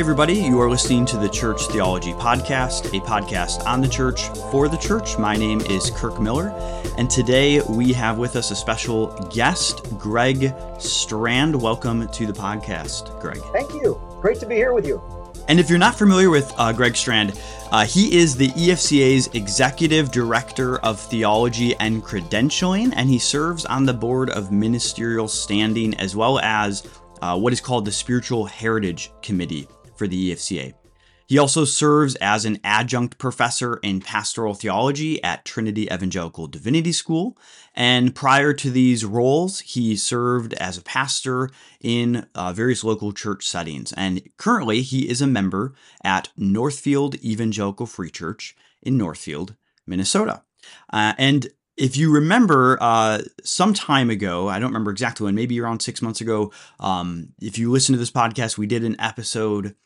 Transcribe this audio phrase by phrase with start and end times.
[0.00, 4.28] Hey, everybody, you are listening to the Church Theology Podcast, a podcast on the church
[4.50, 5.18] for the church.
[5.18, 6.48] My name is Kirk Miller,
[6.96, 11.54] and today we have with us a special guest, Greg Strand.
[11.54, 13.42] Welcome to the podcast, Greg.
[13.52, 14.00] Thank you.
[14.22, 15.02] Great to be here with you.
[15.48, 17.38] And if you're not familiar with uh, Greg Strand,
[17.70, 23.84] uh, he is the EFCA's Executive Director of Theology and Credentialing, and he serves on
[23.84, 26.88] the Board of Ministerial Standing as well as
[27.20, 29.68] uh, what is called the Spiritual Heritage Committee
[30.00, 30.72] for the EFCA.
[31.26, 37.36] He also serves as an adjunct professor in pastoral theology at Trinity Evangelical Divinity School.
[37.74, 41.50] And prior to these roles, he served as a pastor
[41.82, 43.92] in uh, various local church settings.
[43.92, 49.54] And currently, he is a member at Northfield Evangelical Free Church in Northfield,
[49.86, 50.44] Minnesota.
[50.90, 55.60] Uh, and if you remember uh, some time ago, I don't remember exactly when, maybe
[55.60, 59.76] around six months ago, um, if you listen to this podcast, we did an episode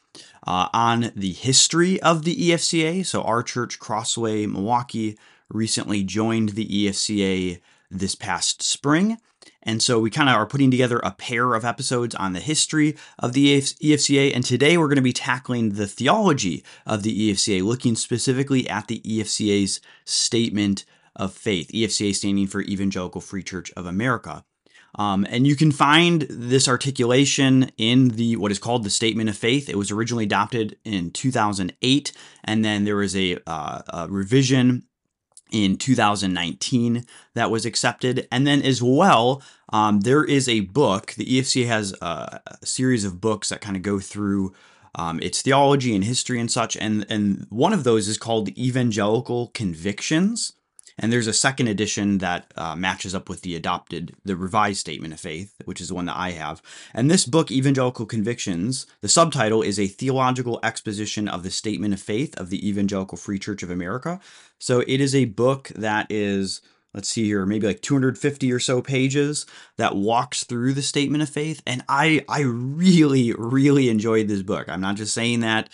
[0.47, 3.05] uh, on the history of the EFCA.
[3.05, 9.19] So, our church, Crossway Milwaukee, recently joined the EFCA this past spring.
[9.63, 12.97] And so we kind of are putting together a pair of episodes on the history
[13.19, 14.35] of the EFCA.
[14.35, 18.89] And today we're going to be tackling the theology of the EFCA, looking specifically at
[18.89, 20.85] the EFCA's statement
[21.17, 24.45] of faith, EFCA standing for Evangelical Free Church of America.
[24.97, 29.37] Um, and you can find this articulation in the what is called the Statement of
[29.37, 29.69] Faith.
[29.69, 32.13] It was originally adopted in 2008,
[32.45, 34.85] and then there was a, uh, a revision
[35.51, 38.27] in 2019 that was accepted.
[38.33, 41.15] And then as well, um, there is a book.
[41.17, 44.53] The EFC has a, a series of books that kind of go through
[44.97, 46.77] um, its theology and history and such.
[46.77, 50.53] And and one of those is called Evangelical Convictions.
[50.99, 55.13] And there's a second edition that uh, matches up with the adopted, the revised statement
[55.13, 56.63] of faith, which is the one that I have.
[56.93, 62.01] And this book, Evangelical Convictions, the subtitle is a theological exposition of the statement of
[62.01, 64.21] faith of the Evangelical Free Church of America.
[64.59, 66.61] So it is a book that is
[66.95, 71.29] let's see here maybe like 250 or so pages that walks through the statement of
[71.29, 75.69] faith and i i really really enjoyed this book i'm not just saying that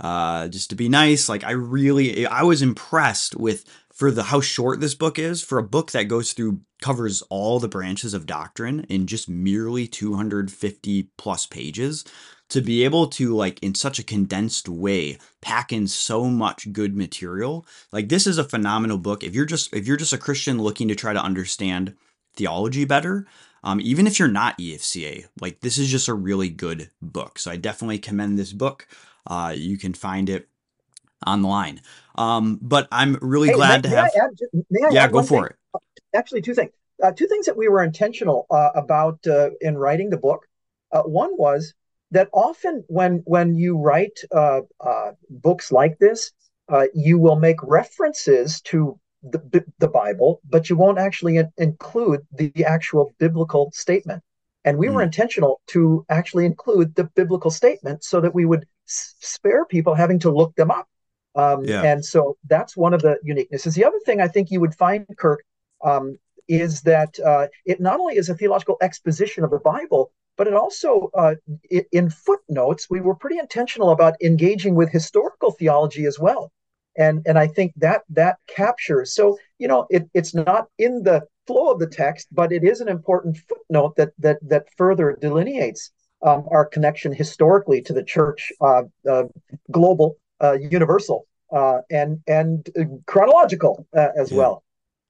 [0.00, 3.64] uh, just to be nice like i really i was impressed with
[3.96, 7.58] for the how short this book is for a book that goes through covers all
[7.58, 12.04] the branches of doctrine in just merely 250 plus pages
[12.50, 16.94] to be able to like in such a condensed way pack in so much good
[16.94, 17.66] material.
[17.90, 19.24] Like this is a phenomenal book.
[19.24, 21.94] If you're just if you're just a christian looking to try to understand
[22.36, 23.26] theology better
[23.64, 27.38] um, even if you're not efca like this is just a really good book.
[27.38, 28.86] So i definitely commend this book.
[29.26, 30.48] Uh, you can find it
[31.26, 31.80] online
[32.16, 34.10] um, but I'm really hey, glad may, to have.
[34.16, 35.56] Add, yeah, go for thing?
[35.74, 35.82] it.
[36.14, 36.72] Actually, two things.
[37.02, 40.46] Uh, two things that we were intentional uh, about uh, in writing the book.
[40.92, 41.74] Uh, one was
[42.10, 46.32] that often when when you write uh, uh, books like this,
[46.94, 52.52] you will make references to the, the Bible, but you won't actually in- include the
[52.64, 54.22] actual biblical statement.
[54.64, 54.94] And we mm.
[54.94, 55.06] were hmm.
[55.06, 60.18] intentional to actually include the biblical statement so that we would s- spare people having
[60.20, 60.88] to look them up.
[61.36, 61.82] Um, yeah.
[61.82, 63.74] And so that's one of the uniquenesses.
[63.74, 65.44] The other thing I think you would find, Kirk,
[65.84, 70.46] um, is that uh, it not only is a theological exposition of the Bible, but
[70.46, 76.06] it also, uh, it, in footnotes, we were pretty intentional about engaging with historical theology
[76.06, 76.52] as well.
[76.98, 79.14] And, and I think that that captures.
[79.14, 82.80] So you know, it, it's not in the flow of the text, but it is
[82.80, 85.90] an important footnote that that that further delineates
[86.22, 89.24] um, our connection historically to the church, uh, uh
[89.70, 90.16] global
[90.60, 92.68] universal uh, and and
[93.06, 94.38] chronological uh, as yeah.
[94.38, 94.62] well.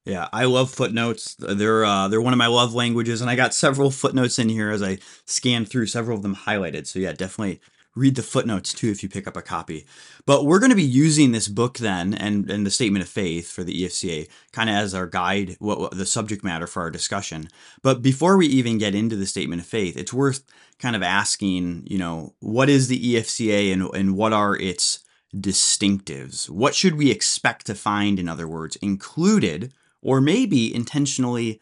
[0.05, 1.35] Yeah, I love footnotes.
[1.35, 4.71] They're uh, they're one of my love languages, and I got several footnotes in here
[4.71, 6.87] as I scanned through several of them highlighted.
[6.87, 7.61] So yeah, definitely
[7.97, 9.87] read the footnotes too if you pick up a copy.
[10.27, 13.51] But we're going to be using this book then and and the statement of faith
[13.51, 16.91] for the EFCA kind of as our guide, what, what, the subject matter for our
[16.91, 17.49] discussion.
[17.83, 20.45] But before we even get into the statement of faith, it's worth
[20.79, 25.01] kind of asking, you know, what is the EFCA and and what are its
[25.35, 26.49] distinctives?
[26.49, 31.61] What should we expect to find, in other words, included or maybe intentionally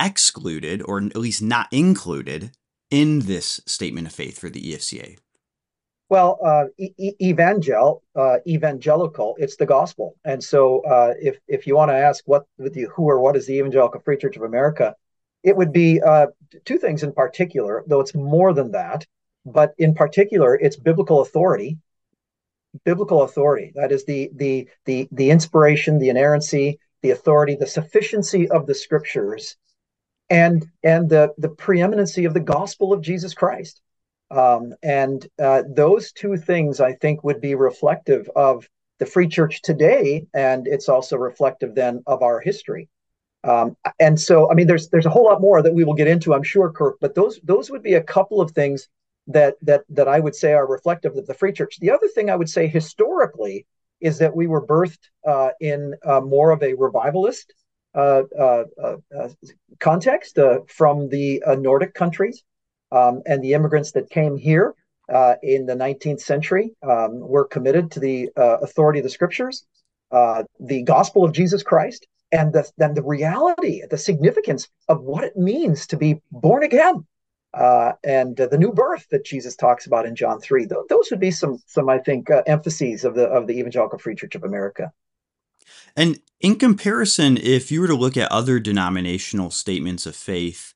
[0.00, 2.50] excluded or at least not included
[2.90, 5.18] in this statement of faith for the EFCA?
[6.10, 10.14] Well, uh, e- evangel, uh, evangelical, it's the gospel.
[10.24, 13.46] And so, uh, if if you want to ask what the who or what is
[13.46, 14.94] the Evangelical Free Church of America,
[15.42, 16.26] it would be uh,
[16.64, 19.06] two things in particular, though it's more than that.
[19.46, 21.78] But in particular, it's biblical authority
[22.84, 23.72] biblical authority.
[23.74, 28.74] That is the the the the inspiration, the inerrancy, the authority, the sufficiency of the
[28.74, 29.56] scriptures,
[30.30, 33.80] and and the the preeminency of the gospel of Jesus Christ.
[34.30, 38.68] Um, and uh, those two things, I think, would be reflective of
[38.98, 42.88] the Free Church today, and it's also reflective then of our history.
[43.44, 46.08] Um, and so, I mean, there's there's a whole lot more that we will get
[46.08, 46.96] into, I'm sure, Kirk.
[47.00, 48.88] But those those would be a couple of things
[49.26, 51.78] that that that I would say are reflective of the Free Church.
[51.80, 53.66] The other thing I would say historically
[54.00, 57.54] is that we were birthed uh, in uh, more of a revivalist
[57.94, 59.28] uh, uh, uh
[59.78, 62.42] context uh, from the Nordic countries
[62.92, 64.74] um, and the immigrants that came here
[65.42, 69.64] in the 19th century um, were committed to the authority of the Scriptures,
[70.10, 75.36] the gospel of Jesus Christ, and the, then the reality, the significance of what it
[75.36, 77.06] means to be born again
[77.56, 80.66] uh, and uh, the new birth that Jesus talks about in John three.
[80.66, 83.98] Th- those would be some some I think uh, emphases of the of the Evangelical
[83.98, 84.92] Free Church of America.
[85.96, 90.74] And in comparison, if you were to look at other denominational statements of faith,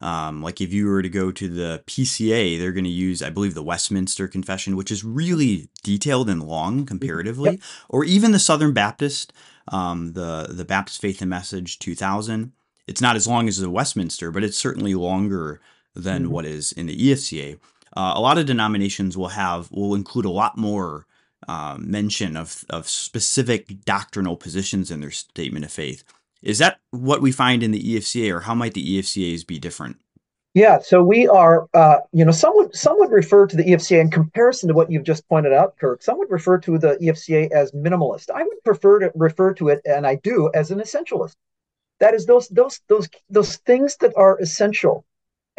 [0.00, 3.30] um, like if you were to go to the PCA, they're going to use, I
[3.30, 7.60] believe, the Westminster Confession, which is really detailed and long comparatively, yep.
[7.88, 9.32] or even the Southern Baptist,
[9.68, 12.52] um, the the Baptist Faith and Message 2000.
[12.86, 15.60] It's not as long as the Westminster, but it's certainly longer
[15.94, 16.32] than mm-hmm.
[16.32, 17.58] what is in the EFCA.
[17.96, 21.06] Uh, a lot of denominations will have will include a lot more
[21.48, 26.04] uh, mention of of specific doctrinal positions in their statement of faith.
[26.42, 29.96] Is that what we find in the EFCA, or how might the EFCAs be different?
[30.54, 34.00] Yeah, so we are, uh, you know, some would some would refer to the EFCA
[34.00, 36.02] in comparison to what you've just pointed out, Kirk.
[36.02, 38.30] Some would refer to the EFCA as minimalist.
[38.30, 41.36] I would prefer to refer to it, and I do, as an essentialist.
[42.00, 45.04] That is those those those those things that are essential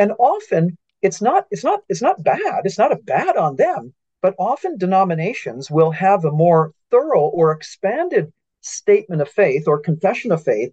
[0.01, 3.93] and often it's not it's not it's not bad it's not a bad on them
[4.21, 10.31] but often denominations will have a more thorough or expanded statement of faith or confession
[10.31, 10.71] of faith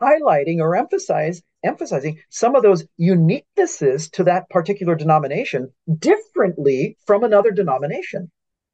[0.00, 7.50] highlighting or emphasize emphasizing some of those uniquenesses to that particular denomination differently from another
[7.50, 8.30] denomination.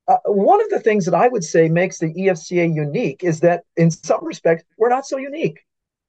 [0.07, 3.65] Uh, one of the things that i would say makes the efca unique is that
[3.79, 5.61] in some respects we're not so unique.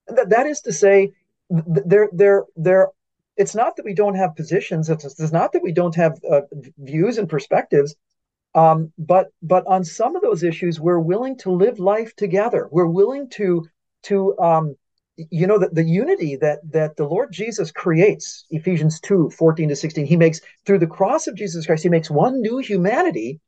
[0.07, 1.13] That, that is to say
[1.49, 2.89] there there there
[3.37, 4.89] it's not that we don't have positions.
[4.89, 6.41] It's, it's not that we don't have uh,
[6.77, 7.95] views and perspectives.
[8.53, 12.69] Um, but but on some of those issues, we're willing to live life together.
[12.71, 13.65] We're willing to
[14.03, 14.75] to um,
[15.17, 18.45] you know the, the unity that that the Lord Jesus creates.
[18.49, 20.05] Ephesians 2, 14 to 16.
[20.05, 23.41] He makes through the cross of Jesus Christ, he makes one new humanity.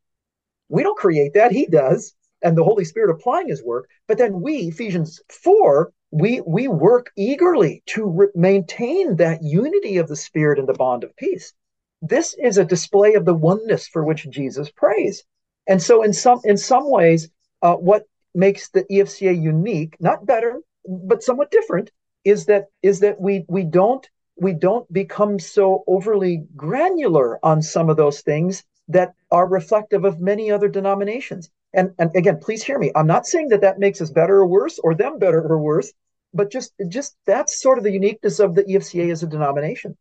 [0.68, 3.88] We don't create that, he does, and the Holy Spirit applying his work.
[4.06, 10.08] But then we, Ephesians 4, we we work eagerly to re- maintain that unity of
[10.08, 11.52] the spirit and the bond of peace.
[12.00, 15.24] This is a display of the oneness for which jesus prays.
[15.66, 17.28] And so in some in some ways
[17.62, 21.90] uh, what makes the efca unique not better but somewhat different
[22.24, 27.90] is that is that we we don't we don't become so overly granular on some
[27.90, 32.78] of those things that are reflective of many other denominations and and again please hear
[32.78, 35.58] me i'm not saying that that makes us better or worse or them better or
[35.58, 35.92] worse
[36.34, 39.96] but just just that's sort of the uniqueness of the efca as a denomination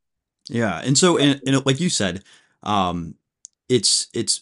[0.49, 2.23] yeah and so and, and like you said
[2.63, 3.15] um
[3.69, 4.41] it's it's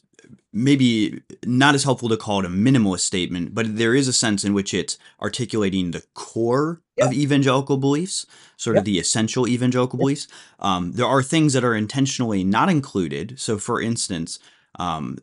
[0.56, 4.46] maybe not as helpful to call it a minimalist statement, but there is a sense
[4.46, 7.06] in which it's articulating the core yeah.
[7.06, 8.80] of evangelical beliefs, sort yeah.
[8.80, 10.04] of the essential evangelical yeah.
[10.04, 10.27] beliefs.
[10.60, 13.38] Um, there are things that are intentionally not included.
[13.38, 14.39] So, for instance,
[14.77, 15.17] um,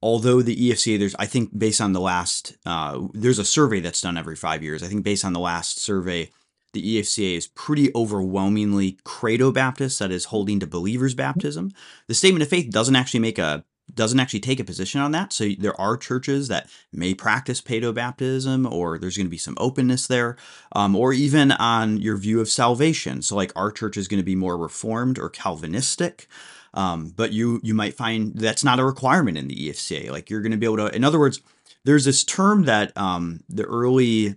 [0.00, 4.00] although the EFCA, there's I think based on the last, uh, there's a survey that's
[4.00, 4.82] done every five years.
[4.82, 6.30] I think based on the last survey,
[6.72, 11.72] the EFCA is pretty overwhelmingly credo Baptist, that is holding to believers' baptism.
[12.08, 15.32] The statement of faith doesn't actually make a doesn't actually take a position on that.
[15.32, 19.56] So there are churches that may practice paedo baptism, or there's going to be some
[19.58, 20.36] openness there,
[20.72, 23.22] um, or even on your view of salvation.
[23.22, 26.26] So like our church is going to be more reformed or Calvinistic.
[26.74, 30.10] Um, but you you might find that's not a requirement in the EFCA.
[30.10, 31.40] Like you're going to be able to, in other words,
[31.84, 34.36] there's this term that um, the early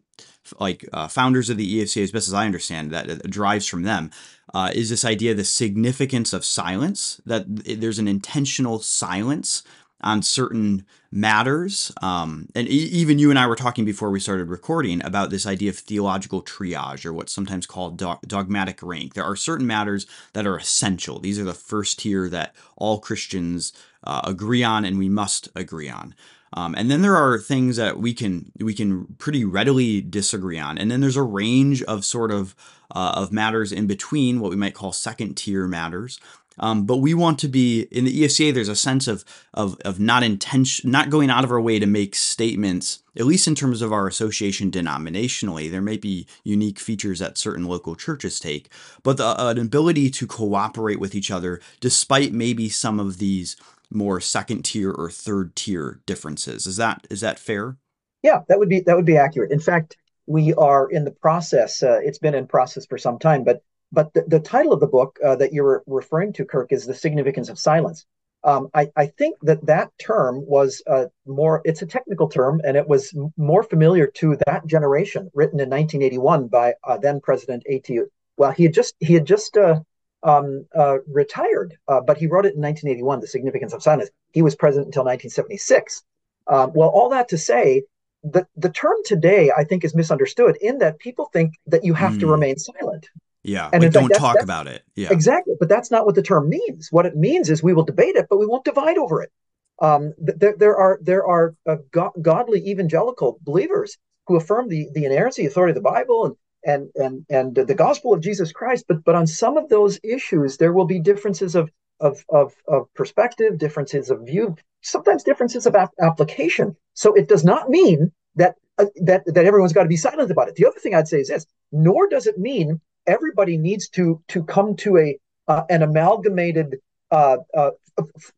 [0.60, 4.12] like uh, founders of the EFCA, as best as I understand, that derives from them,
[4.54, 7.22] uh, is this idea the significance of silence.
[7.26, 9.64] That there's an intentional silence
[10.06, 11.92] on certain matters.
[12.02, 15.46] Um, and e- even you and I were talking before we started recording about this
[15.46, 19.16] idea of theological triage or what's sometimes called do- dogmatic rank.
[19.16, 21.20] There are certain matters that are essential.
[21.20, 25.90] These are the first tier that all Christians uh, agree on and we must agree
[25.90, 26.14] on.
[26.54, 30.78] Um, and then there are things that we can we can pretty readily disagree on,
[30.78, 32.56] and then there's a range of sort of
[32.92, 36.18] uh, of matters in between what we might call second tier matters,
[36.60, 38.54] Um, but we want to be in the EFCA.
[38.54, 41.86] There's a sense of of of not intention, not going out of our way to
[41.86, 43.00] make statements.
[43.18, 47.66] At least in terms of our association denominationally, there may be unique features that certain
[47.66, 48.70] local churches take,
[49.04, 53.56] but the, an ability to cooperate with each other, despite maybe some of these
[53.90, 56.68] more second tier or third tier differences.
[56.68, 57.78] Is that is that fair?
[58.24, 59.52] Yeah, that would be that would be accurate.
[59.52, 61.84] In fact, we are in the process.
[61.84, 64.88] Uh, it's been in process for some time, but but the, the title of the
[64.88, 68.06] book uh, that you're referring to, Kirk, is the significance of silence.
[68.44, 71.62] Um, I, I, think that that term was uh, more.
[71.66, 76.48] It's a technical term, and it was more familiar to that generation, written in 1981
[76.50, 78.02] by uh, then President A.T.
[78.38, 79.80] Well, he had just he had just uh,
[80.22, 83.20] um, uh, retired, uh, but he wrote it in 1981.
[83.20, 84.12] The significance of silence.
[84.32, 86.04] He was president until 1976.
[86.46, 87.82] Um, well, all that to say,
[88.24, 92.14] the the term today, I think, is misunderstood in that people think that you have
[92.14, 92.20] mm.
[92.20, 92.32] to hmm.
[92.34, 93.10] remain silent.
[93.48, 94.84] Yeah, and like don't fact, talk about it.
[94.96, 95.56] Yeah, exactly.
[95.60, 96.90] But that's not what the term means.
[96.92, 99.32] What it means is we will debate it, but we won't divide over it.
[99.80, 103.98] Um, there, there are there are uh, go- godly evangelical believers
[104.28, 106.36] who affirm the the inerrancy, authority of the Bible, and
[106.66, 108.86] and and and the gospel of Jesus Christ.
[108.88, 112.92] But but on some of those issues, there will be differences of of of, of
[112.94, 116.76] perspective, differences of view, sometimes differences of ap- application.
[116.94, 120.50] So it does not mean that uh, that that everyone's got to be silent about
[120.50, 120.56] it.
[120.56, 124.44] The other thing I'd say is this: nor does it mean everybody needs to to
[124.44, 126.78] come to a uh, an amalgamated
[127.12, 127.72] uh, uh,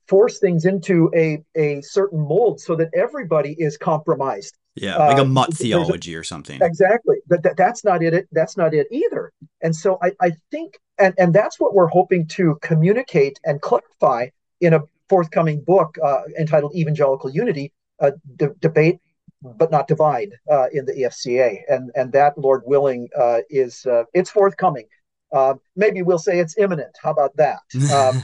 [0.08, 4.58] force things into a a certain mold so that everybody is compromised.
[4.76, 6.62] Yeah, like a uh, mutt theology a, or something.
[6.62, 8.28] Exactly, but that, that's not it.
[8.32, 9.32] That's not it either.
[9.62, 14.28] And so I, I think, and and that's what we're hoping to communicate and clarify
[14.62, 19.00] in a forthcoming book uh, entitled Evangelical Unity: a de- debate
[19.42, 21.62] but not divide uh, in the EFCA.
[21.70, 24.86] And and that, Lord willing, uh, is uh, it's forthcoming.
[25.34, 26.96] Uh, maybe we'll say it's imminent.
[27.02, 27.60] How about that?
[27.94, 28.24] Um,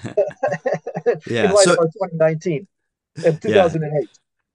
[1.27, 1.45] yeah.
[1.45, 2.67] in light so, of our 2019
[3.25, 4.01] and 2008.
[4.01, 4.07] Yeah.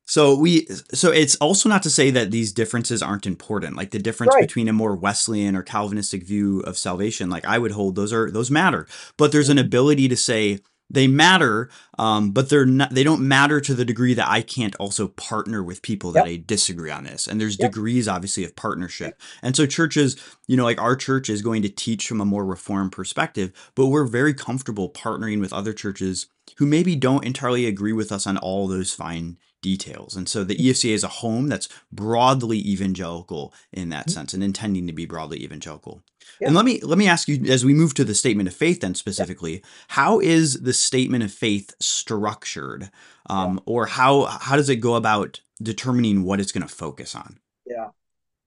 [0.07, 3.77] So we so it's also not to say that these differences aren't important.
[3.77, 4.41] Like the difference right.
[4.41, 8.31] between a more Wesleyan or Calvinistic view of salvation, like I would hold those are
[8.31, 8.87] those matter.
[9.19, 11.69] But there's an ability to say they matter,
[11.99, 12.95] um, but they're not.
[12.95, 16.41] They don't matter to the degree that I can't also partner with people that yep.
[16.41, 17.27] I disagree on this.
[17.27, 17.71] And there's yep.
[17.71, 19.21] degrees, obviously, of partnership.
[19.43, 20.17] And so churches,
[20.47, 23.87] you know, like our church is going to teach from a more reformed perspective, but
[23.87, 26.27] we're very comfortable partnering with other churches
[26.57, 30.17] who maybe don't entirely agree with us on all those fine details.
[30.17, 34.13] And so the EFCA is a home that's broadly evangelical in that mm-hmm.
[34.13, 36.03] sense and intending to be broadly evangelical.
[36.41, 36.49] Yeah.
[36.49, 38.81] And let me let me ask you as we move to the statement of faith
[38.81, 39.61] then specifically, yeah.
[39.89, 42.91] how is the statement of faith structured?
[43.31, 43.61] Um, yeah.
[43.67, 47.39] or how how does it go about determining what it's going to focus on?
[47.67, 47.89] Yeah.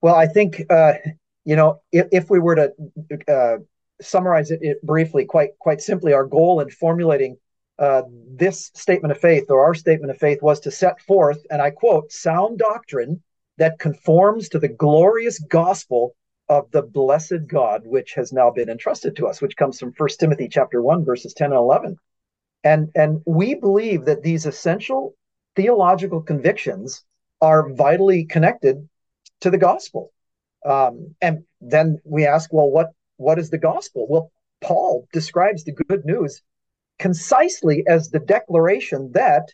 [0.01, 0.93] Well, I think uh,
[1.45, 2.73] you know, if, if we were to
[3.27, 3.57] uh,
[4.01, 7.37] summarize it, it briefly, quite quite simply, our goal in formulating
[7.79, 11.61] uh, this statement of faith or our statement of faith was to set forth, and
[11.61, 13.23] I quote, sound doctrine
[13.57, 16.15] that conforms to the glorious gospel
[16.51, 20.19] of the blessed God, which has now been entrusted to us, which comes from First
[20.19, 21.95] Timothy chapter 1, verses 10 and 11.
[22.65, 25.15] And, and we believe that these essential
[25.55, 27.05] theological convictions
[27.39, 28.89] are vitally connected
[29.39, 30.11] to the gospel.
[30.65, 34.05] Um, and then we ask, well, what, what is the gospel?
[34.09, 34.29] Well,
[34.59, 36.41] Paul describes the good news
[36.99, 39.47] concisely as the declaration that,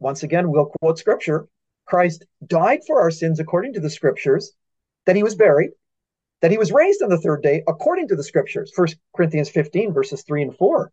[0.00, 1.46] once again, we'll quote scripture
[1.84, 4.52] Christ died for our sins according to the scriptures,
[5.04, 5.72] that he was buried,
[6.42, 8.70] that he was raised on the third day according to the scriptures.
[8.74, 10.92] First Corinthians 15, verses 3 and 4.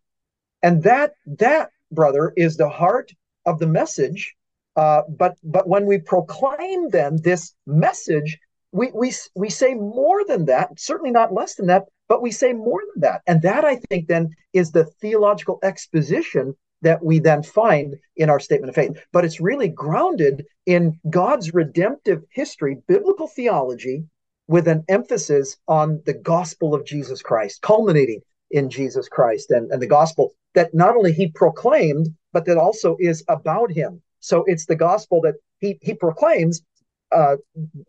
[0.62, 3.12] And that, that, brother, is the heart
[3.44, 4.34] of the message.
[4.76, 8.38] Uh, but but when we proclaim then this message,
[8.72, 12.52] we, we we say more than that, certainly not less than that, but we say
[12.52, 13.22] more than that.
[13.26, 18.40] And that, I think, then is the theological exposition that we then find in our
[18.40, 19.04] statement of faith.
[19.12, 24.04] But it's really grounded in God's redemptive history, biblical theology,
[24.50, 29.80] with an emphasis on the gospel of Jesus Christ, culminating in Jesus Christ and, and
[29.80, 34.02] the gospel that not only he proclaimed, but that also is about him.
[34.18, 36.62] So it's the gospel that he, he proclaims.
[37.12, 37.36] Uh,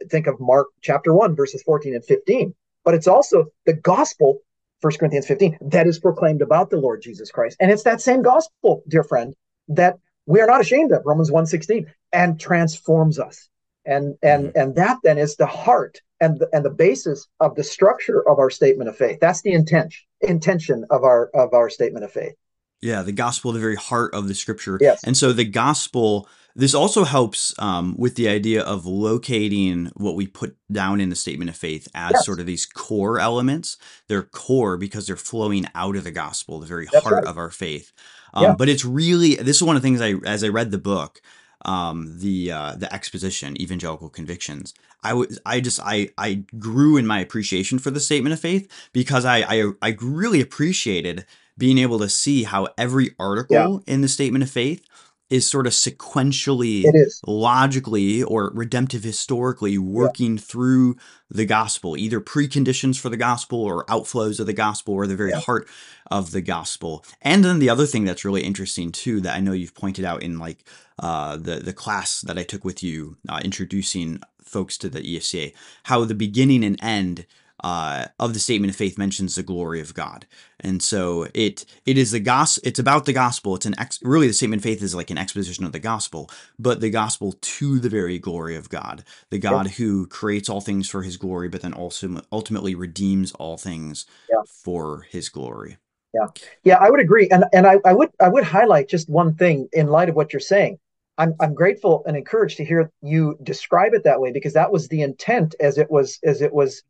[0.09, 4.39] think of Mark chapter 1, verses 14 and 15 but it's also the gospel,
[4.81, 7.57] 1 Corinthians 15, that is proclaimed about the Lord Jesus Christ.
[7.59, 9.35] And it's that same gospel, dear friend,
[9.67, 13.49] that we are not ashamed of, Romans 1:16, and transforms us.
[13.85, 14.59] And and mm-hmm.
[14.59, 18.39] and that then is the heart and the, and the basis of the structure of
[18.39, 19.19] our statement of faith.
[19.19, 22.33] That's the intention intention of our of our statement of faith.
[22.81, 24.77] Yeah, the gospel, the very heart of the scripture.
[24.79, 25.03] Yes.
[25.03, 30.27] And so the gospel this also helps um, with the idea of locating what we
[30.27, 33.77] put down in the statement of faith as Yes, sort of these core elements.
[34.07, 37.25] They're core because they're flowing out of the gospel, the very that's heart right.
[37.25, 37.93] of our faith.
[38.35, 40.71] Yeah, Um, but it's really this is one of the things I, as I read
[40.71, 41.21] the book,
[41.65, 44.73] um, the uh, the exposition, evangelical convictions.
[45.03, 48.71] I was I just I I grew in my appreciation for the statement of faith
[48.93, 51.25] because I I, I really appreciated
[51.57, 53.11] being able to see how every
[53.49, 54.83] yeah, article in the statement of faith
[55.31, 56.83] is sort of sequentially
[57.25, 60.97] logically or redemptive historically Yeah, working through
[61.29, 65.31] the gospel either preconditions for the gospel or outflows of the gospel or the very
[65.31, 65.67] yeah, heart
[66.11, 67.05] of the gospel.
[67.21, 70.21] And then the other thing that's really interesting too that i know you've pointed out
[70.21, 70.65] in like
[70.99, 75.53] uh, the the class that i took with you uh, introducing folks to the efca
[75.83, 77.25] how the beginning and end
[77.61, 80.25] uh, of the statement of faith mentions the glory of God,
[80.59, 82.61] and so it it is the gospel.
[82.67, 83.55] It's about the gospel.
[83.55, 86.29] It's an ex, really the statement of faith is like an exposition of the gospel,
[86.59, 90.89] but the gospel to the very glory of God, the God who creates all things
[90.89, 95.77] for His glory, but then also ultimately redeems all things yeah, for His glory.
[96.13, 96.27] yeah.
[96.63, 97.29] Yeah, I would agree.
[97.29, 100.33] And and I, I would I would highlight just one thing in light of what
[100.33, 100.79] you're saying.
[101.17, 104.87] I'm I'm grateful and encouraged to hear you describe it that way because that was
[104.87, 106.83] the intent as it was as it was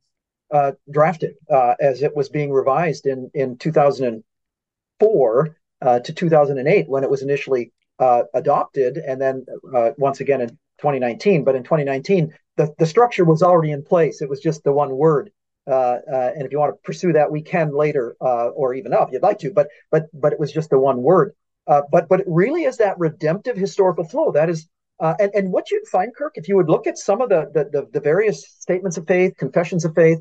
[0.52, 7.04] uh, drafted, uh, as it was being revised in in 2004 uh, to 2008 when
[7.04, 11.44] it was initially uh, adopted, and then uh, once again in 2019.
[11.44, 14.22] But in 2019, the the structure was already in place.
[14.22, 15.32] It was just the one word.
[15.68, 19.24] And if you want to pursue that, we can later, or even up, if you'd
[19.24, 19.52] like to.
[19.52, 21.34] But but but it was just the one word.
[21.66, 24.32] But but it really is that redemptive historical flow.
[24.32, 24.68] That is
[25.02, 27.50] uh, and, and what you'd find, Kirk, if you would look at some of the,
[27.56, 30.20] the, the, the various statements of faith, confessions of faith,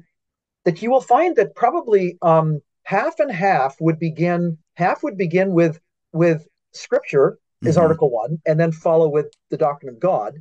[0.65, 5.53] that you will find that probably um, half and half would begin half would begin
[5.53, 5.81] with
[6.13, 10.35] with scripture is hmm article one and then follow with the doctrine of god.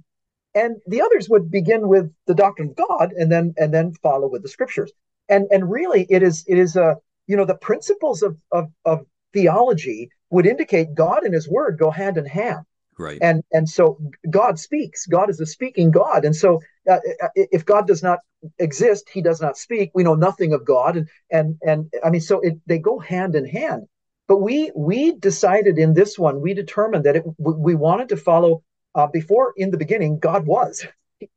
[0.55, 4.27] And the others would begin with the doctrine of god and then and then follow
[4.27, 4.91] with the scriptures.
[5.27, 6.97] And and really it is it is a
[7.27, 11.91] you know the principles of of, of theology would indicate god and his word go
[11.91, 12.65] hand in hand
[12.99, 13.17] Right.
[13.21, 13.97] and and so
[14.29, 15.05] god speaks.
[15.05, 16.25] God is a speaking god.
[16.25, 16.99] And so uh,
[17.35, 18.19] if god does not
[18.59, 19.91] exist he does not speak.
[19.93, 20.97] We know nothing of god.
[20.97, 23.87] And and and i mean so it, they go hand in hand.
[24.27, 28.63] But we we decided in this one we determined that it, we wanted to follow
[28.95, 30.85] uh, before in the beginning god was.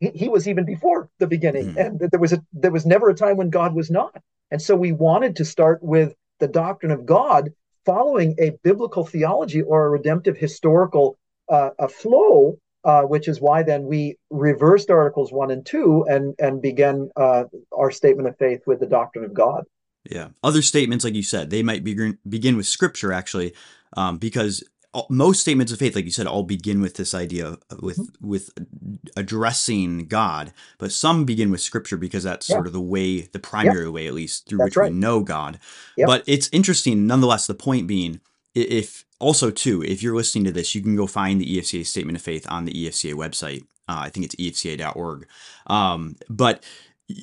[0.00, 1.72] He, he was even before the beginning.
[1.72, 1.78] Hmm.
[1.78, 4.20] And there was a there was never a time when god was not.
[4.50, 7.50] And so we wanted to start with the doctrine of god
[7.84, 11.18] following a biblical theology or a redemptive historical
[11.52, 16.34] uh, a flow, uh, which is why then we reversed Articles 1 and 2 and,
[16.38, 17.44] and began uh,
[17.76, 19.64] our statement of faith with the doctrine of God.
[20.10, 20.28] Yeah.
[20.42, 23.54] Other statements, like you said, they might begin begin with scripture actually,
[23.96, 24.64] um, because
[25.08, 28.08] most statements of faith, like you said, all begin with this idea with Mhm.
[28.20, 28.50] with
[29.16, 33.38] addressing God, but some begin with scripture because that's Yeah, sort of the way, the
[33.38, 35.58] primary way, at least, through that's which we know God.
[35.96, 37.46] Yep, But it's interesting, nonetheless.
[37.46, 38.20] The point being,
[38.54, 42.16] if also too, if you're listening to this, you can go find the EFCA statement
[42.16, 43.62] of faith on the EFCA website.
[43.88, 45.26] Uh, I think it's efca.org.
[45.66, 46.64] Um, but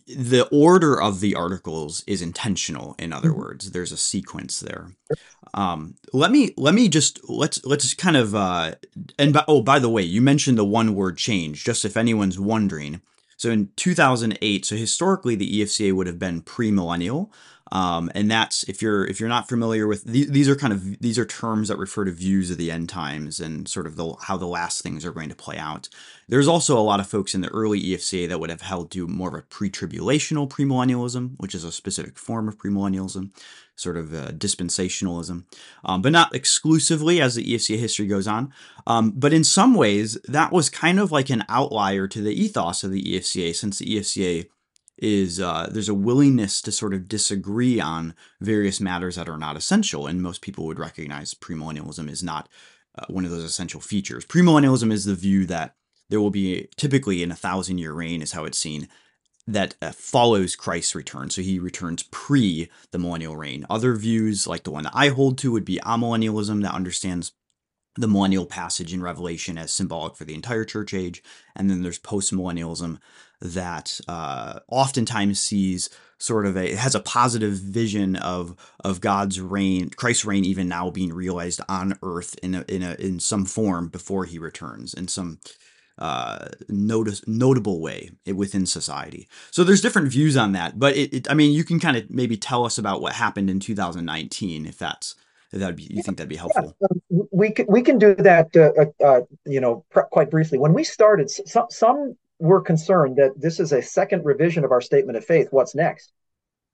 [0.08, 3.38] the order of the articles is intentional in other Mhm.
[3.38, 4.92] words there's a sequence there
[5.54, 8.76] um let me let me just let's let's kind of uh
[9.18, 12.40] and by, oh by the way you mentioned the one word change just if anyone's
[12.40, 13.02] wondering
[13.38, 17.30] so in 2008 so historically the efca would have been premillennial
[17.72, 21.00] um, and that's if you're if you're not familiar with these, these are kind of
[21.00, 24.16] these are terms that refer to views of the end times and sort of the
[24.22, 25.90] how the last things are going to play out
[26.30, 29.08] there's also a lot of folks in the early EFCA that would have held to
[29.08, 33.32] more of a pre-tribulational premillennialism, which is a specific form of premillennialism,
[33.76, 35.46] sort of uh, dispensationalism,
[35.84, 38.54] um, but not exclusively as the EFCA history goes on.
[38.86, 42.84] Um, but in some ways, that was kind of like an outlier to the ethos
[42.84, 44.48] of the EFCA, since the EFCA
[45.02, 49.58] is uh, there's a willingness to sort of disagree on various matters that are not
[49.58, 52.50] essential, and most people would recognize premillennialism is not
[52.98, 54.26] uh, one of those essential features.
[54.26, 55.76] Premillennialism is the view that
[56.10, 58.88] there will be typically in a thousand year reign, is how it's seen,
[59.48, 61.30] that uh, follows Christ's return.
[61.30, 63.66] So he returns pre the millennial reign.
[63.70, 67.32] Other views, like the one that I hold to, would be amillennialism that understands
[67.96, 71.24] the millennial passage in Revelation as symbolic for the entire church age.
[71.56, 73.00] And then there's postmillennialism
[73.42, 79.90] that uh, oftentimes sees sort of a has a positive vision of of God's reign,
[79.90, 83.88] Christ's reign, even now being realized on earth in a, in a in some form
[83.88, 85.40] before he returns in some
[85.98, 89.28] uh, notice notable way within society.
[89.52, 92.10] So there's different views on that, but it, it I mean, you can kind of
[92.10, 95.16] maybe tell us about what happened in 2019 if that's
[95.52, 96.76] that be you think that'd be helpful?
[96.82, 98.56] Yeah, um, we can we can do that.
[98.56, 100.58] Uh, uh, uh you know, pr- quite briefly.
[100.58, 104.82] When we started, some some were concerned that this is a second revision of our
[104.82, 105.48] statement of faith.
[105.52, 106.12] What's next?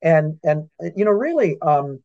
[0.01, 2.03] And and you know, really, um,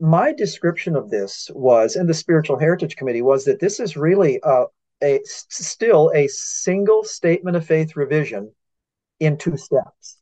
[0.00, 4.40] my description of this was, and the Spiritual Heritage Committee was that this is really
[4.42, 4.64] uh,
[5.02, 8.52] a still a single statement of faith revision
[9.20, 10.18] in two steps.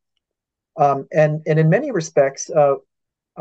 [0.77, 2.77] Um, and and in many respects, uh,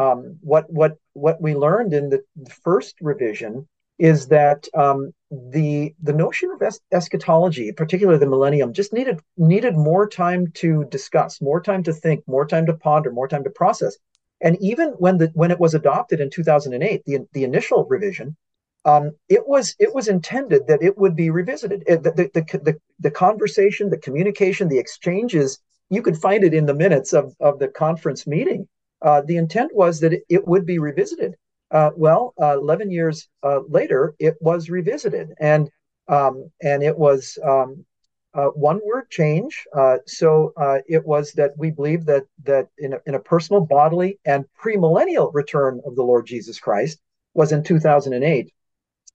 [0.02, 2.22] um, what what what we learned in the
[2.64, 3.68] first revision
[4.00, 9.76] is that um, the the notion of es- eschatology, particularly the millennium, just needed needed
[9.76, 13.50] more time to discuss, more time to think, more time to ponder, more time to
[13.52, 13.96] process.
[14.42, 18.36] And even when the when it was adopted in 2008, the the initial revision,
[18.86, 21.84] um, it was it was intended that it would be revisited.
[21.86, 25.60] It, the, the, the, the, conversation, the communication, the exchanges,
[25.90, 28.68] you could find it in the minutes of, of the conference meeting.
[29.02, 31.36] Uh, the intent was that it, it would be revisited.
[31.72, 35.70] Uh, well, uh, 11 years uh, later, it was revisited, and
[36.08, 37.86] um, and it was um,
[38.34, 39.66] uh, one word change.
[40.06, 40.54] So
[40.88, 45.32] it was that we believe that that in a, in a personal, bodily, and premillennial
[45.34, 47.00] return of the Lord Jesus Christ
[47.34, 48.52] was in 2008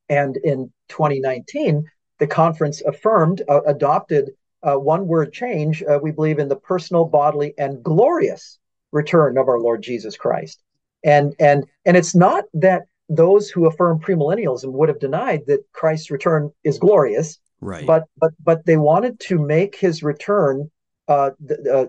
[0.08, 1.84] and in 2019,
[2.18, 4.30] the conference affirmed, adopted
[4.62, 8.58] uh, one word change, uh, we believe in the personal, bodily, and glorious
[8.96, 10.60] return of our Lord Jesus Christ.
[11.04, 16.10] And, and, and it's not that those who affirm premillennialism would have denied that Christ's
[16.10, 17.86] return is glorious, right?
[17.86, 20.70] But but but they wanted to make his return
[21.08, 21.86] uh, the, uh,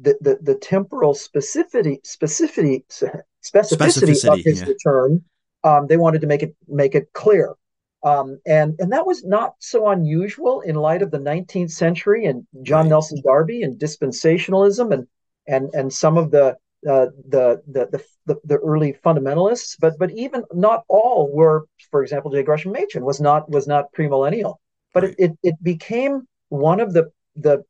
[0.00, 4.68] the, the the temporal specificity specificity specificity, specificity of his yeah.
[4.68, 5.24] return.
[5.64, 7.54] Um, they wanted to make it make it clear.
[8.02, 12.46] Um, and and that was not so unusual in light of the 19th century and
[12.62, 12.90] John right.
[12.90, 15.06] Nelson Darby and dispensationalism and
[15.50, 16.56] and and some of the
[16.88, 21.66] uh, the, the, the the early fundamentalists, but but even not all were.
[21.90, 22.42] For example, J.
[22.42, 24.56] Gresham Machen was not was not premillennial,
[24.94, 25.14] but right.
[25.18, 27.64] it, it, it became one of the the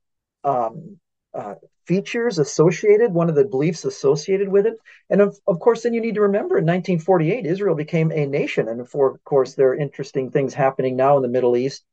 [0.45, 0.99] um,
[1.35, 1.55] uh,
[1.87, 4.75] features associated, one of the beliefs associated with it.
[5.11, 8.69] And of, of course, then you need to remember in 1948, Israel became a nation.
[8.69, 11.85] And for, of course, there are interesting things happening now in the Middle East.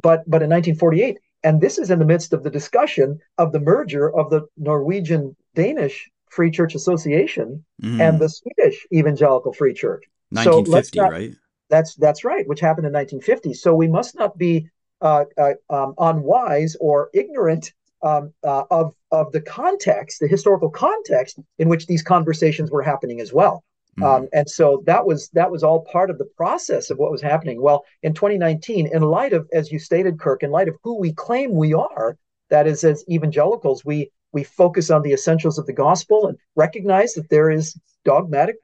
[0.00, 3.60] But, but in 1948, and this is in the midst of the discussion of the
[3.60, 8.00] merger of the Norwegian Danish Free Church Association mm.
[8.00, 10.04] and the Swedish Evangelical Free Church.
[10.30, 11.34] 1950, so not, right?
[11.70, 13.54] That's that's right, which happened in 1950.
[13.54, 14.68] So we must not be
[15.00, 17.72] uh, uh, um, unwise or ignorant
[18.02, 23.20] um, uh, of of the context, the historical context in which these conversations were happening
[23.20, 23.64] as well.
[23.98, 24.04] Mm-hmm.
[24.04, 27.22] Um, and so that was that was all part of the process of what was
[27.22, 27.60] happening.
[27.60, 31.12] Well, in 2019, in light of, as you stated, Kirk, in light of who we
[31.12, 32.16] claim we are,
[32.50, 37.14] that is, as evangelicals, we we focus on the essentials of the gospel and recognize
[37.14, 38.56] that there is dogmatic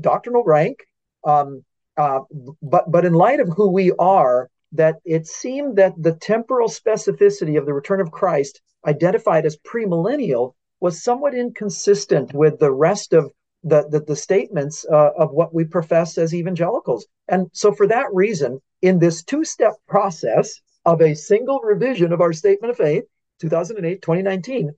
[0.00, 0.86] doctrinal rank.
[1.24, 1.64] Um,
[1.96, 2.20] uh,
[2.62, 7.58] but but in light of who we are, that it seemed that the temporal specificity
[7.58, 13.32] of the return of Christ, identified as premillennial, was somewhat inconsistent with the rest of
[13.66, 17.06] the, the, the statements uh, of what we profess as evangelicals.
[17.28, 22.20] And so, for that reason, in this two step process of a single revision of
[22.20, 23.04] our statement of faith,
[23.40, 24.70] 2008, 2019,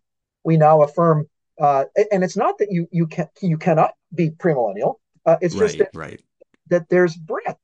[0.43, 1.29] we now affirm.
[1.61, 4.95] Uh, and it's not that you you can you cannot be premillennial.
[5.27, 6.23] Uh, it's right, just that, right.
[6.69, 7.59] that there's breadth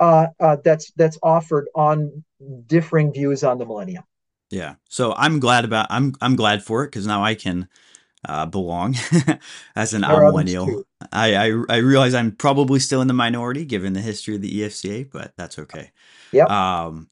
[0.00, 2.24] uh, uh, that's that's offered on
[2.66, 4.04] differing views on the millennium.
[4.50, 7.68] Yeah, so I'm glad about I'm I'm glad for it because now I can
[8.28, 8.96] uh, belong
[9.76, 10.84] as an millennial.
[11.10, 14.60] I, I I realize I'm probably still in the minority given the history of the
[14.60, 15.90] EFCA, but that's okay.
[16.30, 16.44] Yeah.
[16.44, 17.08] Um,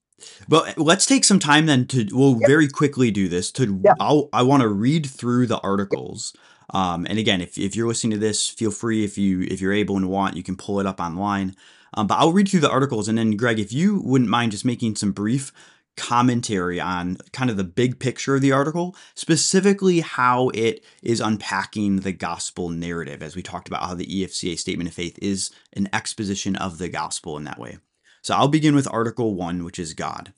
[0.48, 2.48] but let's take some time then to we'll yep.
[2.48, 3.50] very quickly do this.
[3.52, 3.82] To.
[3.98, 6.34] I'll, I want to read through the articles.
[6.72, 9.72] Um, and again, if, if you're listening to this, feel free if you if you're
[9.72, 11.56] able and want, you can pull it up online.
[11.94, 14.64] Um, but I'll read through the articles, and then Greg, if you wouldn't mind just
[14.64, 15.52] making some brief
[15.96, 21.96] commentary on kind of the big picture of the article, specifically how it is unpacking
[21.96, 25.88] the gospel narrative, as we talked about how the EFCA statement of faith is an
[25.92, 27.78] exposition of the gospel in that way.
[28.22, 30.32] So I'll begin with Article 1, which is God.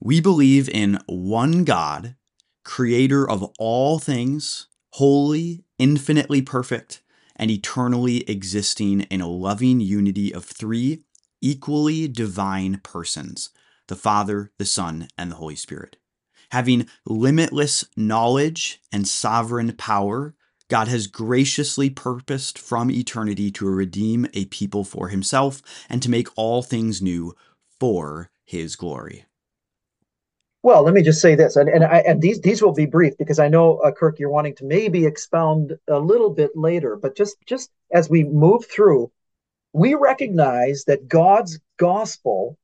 [0.00, 2.16] We believe in one God,
[2.64, 7.02] creator of all things, holy, infinitely perfect,
[7.36, 11.02] and eternally existing in a loving unity of three
[11.40, 13.50] equally divine persons
[13.88, 15.96] the Father, the Son, and the Holy Spirit.
[16.50, 20.34] Having limitless knowledge and sovereign power,
[20.68, 26.28] God has graciously purposed from eternity to redeem a people for himself and to make
[26.36, 27.34] all things new
[27.78, 29.26] for his glory.
[30.62, 33.18] Well, let me just say this, and and, I, and these these will be brief
[33.18, 37.14] because I know uh, Kirk, you're wanting to maybe expound a little bit later, but
[37.14, 39.12] just just as we move through,
[39.74, 42.56] we recognize that God's gospel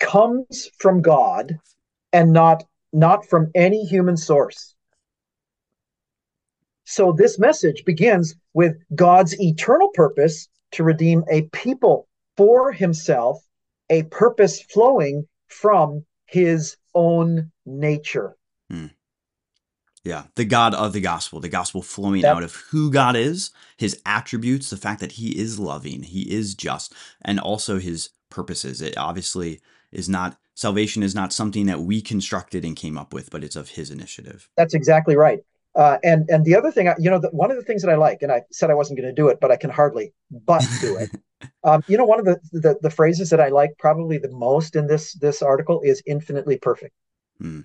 [0.00, 1.58] comes from God
[2.12, 4.74] and not not from any human source.
[6.84, 13.46] So this message begins with God's eternal purpose to redeem a people for himself,
[13.90, 18.36] a purpose flowing from his own nature.
[18.68, 18.86] Hmm.
[20.02, 24.00] Yeah, the God of the gospel, the gospel flowing out of who God is, his
[24.06, 28.80] attributes, the fact that he is loving, he is just, and also his purposes.
[28.80, 29.60] It obviously
[29.92, 33.56] is not salvation is not something that we constructed and came up with, but it's
[33.56, 34.48] of his initiative.
[34.56, 35.40] That's exactly right.
[35.74, 37.90] Uh, and and the other thing, I, you know, the, one of the things that
[37.90, 40.12] I like, and I said I wasn't going to do it, but I can hardly
[40.30, 41.10] but do it.
[41.64, 44.74] um, you know, one of the, the, the phrases that I like probably the most
[44.74, 46.94] in this this article is infinitely perfect.
[47.38, 47.60] Hmm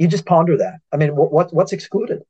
[0.00, 0.80] you just ponder that.
[0.90, 2.22] I mean, what, what what's excluded?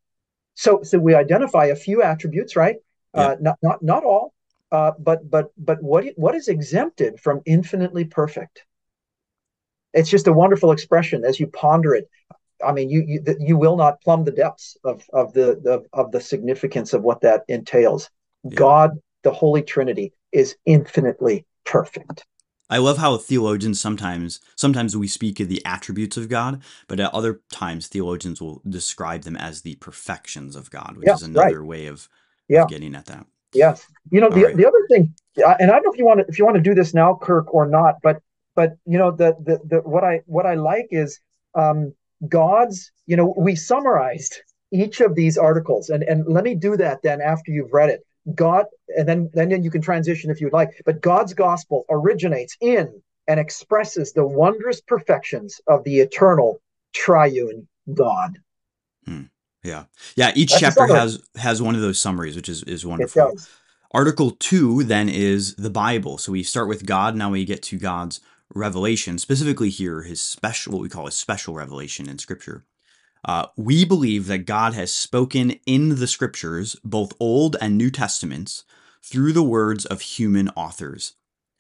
[0.55, 2.77] So so we identify a few attributes, right?
[3.15, 3.21] Yeah.
[3.21, 4.35] Uh, not not not all,
[4.73, 8.65] uh, but but but what what is exempted from infinitely perfect?
[9.93, 12.09] It's just a wonderful expression as you ponder it.
[12.65, 16.13] I mean, you you, you will not plumb the depths of of the of, of
[16.13, 18.11] the significance of what that entails.
[18.45, 18.57] Yeah.
[18.57, 22.25] God, the Holy Trinity, is infinitely perfect.
[22.71, 27.13] I love how theologians sometimes sometimes we speak of the attributes of God, but at
[27.13, 31.61] other times theologians will describe them as the perfections of God, which yeah, is another
[31.61, 31.67] right.
[31.67, 32.09] way of,
[32.49, 32.63] yeah.
[32.63, 33.27] of, getting at that.
[33.53, 33.85] Yes.
[34.13, 34.57] You know, the, right.
[34.57, 36.63] the other thing, and I don't know if you want to if you want to
[36.63, 38.23] do this now, Kirk, or not, but
[38.61, 41.11] but you know, the the, the what I what I like is
[41.55, 41.79] um
[42.29, 42.77] God's,
[43.11, 44.35] you know, we summarized
[44.83, 48.01] each of these articles, and and let me do that then after you've read it.
[48.35, 52.87] God, and then, then you can transition if you'd like, but God's gospel originates in
[53.27, 56.61] and expresses the wondrous perfections of the eternal
[56.93, 58.39] triune God.
[59.07, 59.23] Hmm.
[59.65, 59.85] Yeah.
[60.17, 60.33] Yeah.
[60.35, 63.33] Each That's chapter has has one of those summaries, which is, is wonderful.
[63.93, 66.19] Article two then is the Bible.
[66.19, 67.17] So we start with God.
[67.17, 68.21] Now we get to God's
[68.55, 72.65] revelation, specifically here, his special, what we call his special revelation in Scripture.
[73.25, 78.65] Uh, we believe that God has spoken in the scriptures, both Old and New Testaments,
[79.03, 81.15] through the words of human authors.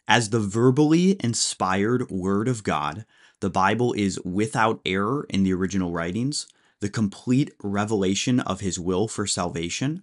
[0.08, 3.04] As the verbally inspired Word of God,
[3.40, 6.46] the Bible is without error in the original writings,
[6.80, 10.02] the complete revelation of His will for salvation,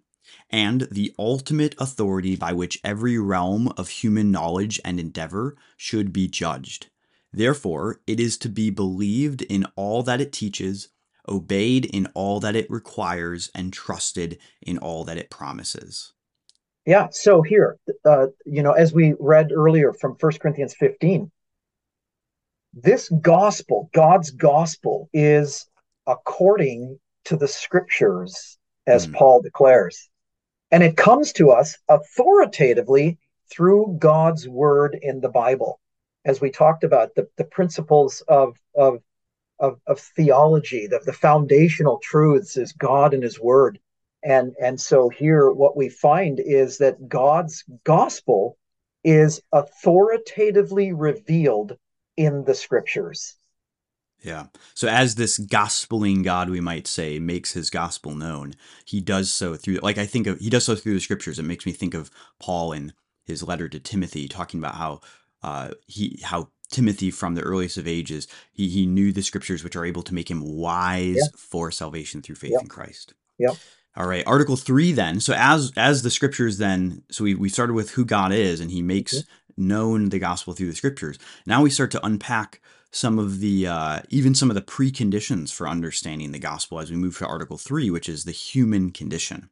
[0.50, 6.28] and the ultimate authority by which every realm of human knowledge and endeavor should be
[6.28, 6.88] judged.
[7.32, 10.90] Therefore, it is to be believed in all that it teaches
[11.28, 16.14] obeyed in all that it requires, and trusted in all that it promises.
[16.86, 17.08] Yeah.
[17.12, 21.30] So here, uh, you know, as we read earlier from First Corinthians 15,
[22.74, 25.68] this gospel, God's gospel, is
[26.06, 29.14] according to the scriptures, as mm.
[29.14, 30.10] Paul declares.
[30.72, 33.18] And it comes to us authoritatively
[33.50, 35.80] through God's word in the Bible.
[36.26, 39.02] As we talked about, the, the principles of, of
[39.60, 43.80] of, of theology, the, the foundational truths is God and His Word.
[44.24, 48.58] And, and so here, what we find is that God's gospel
[49.04, 51.78] is authoritatively revealed
[52.18, 53.37] in the scriptures.
[54.28, 54.48] Yeah.
[54.74, 59.56] So as this gospeling God, we might say, makes his gospel known, he does so
[59.56, 61.40] through, like I think of, he does so through the scriptures.
[61.40, 62.92] It makes me think of Paul in
[63.24, 65.00] his letter to Timothy, talking about how
[65.44, 69.78] uh, he how Timothy from the earliest of ages, he, he knew the scriptures which
[69.78, 71.28] are able to make him wise yeah.
[71.38, 73.14] for salvation through faith in Christ.
[73.38, 73.56] Yep.
[73.96, 74.28] All right.
[74.28, 75.22] Article three then.
[75.22, 78.72] So as as the scriptures then, so we, we started with who God is and
[78.72, 79.68] he makes mm-hmm.
[79.70, 81.18] known the gospel through the scriptures.
[81.46, 82.60] Now we start to unpack
[82.98, 86.98] some of the uh, even some of the preconditions for understanding the gospel as we
[86.98, 89.50] move to article three, which is the human condition.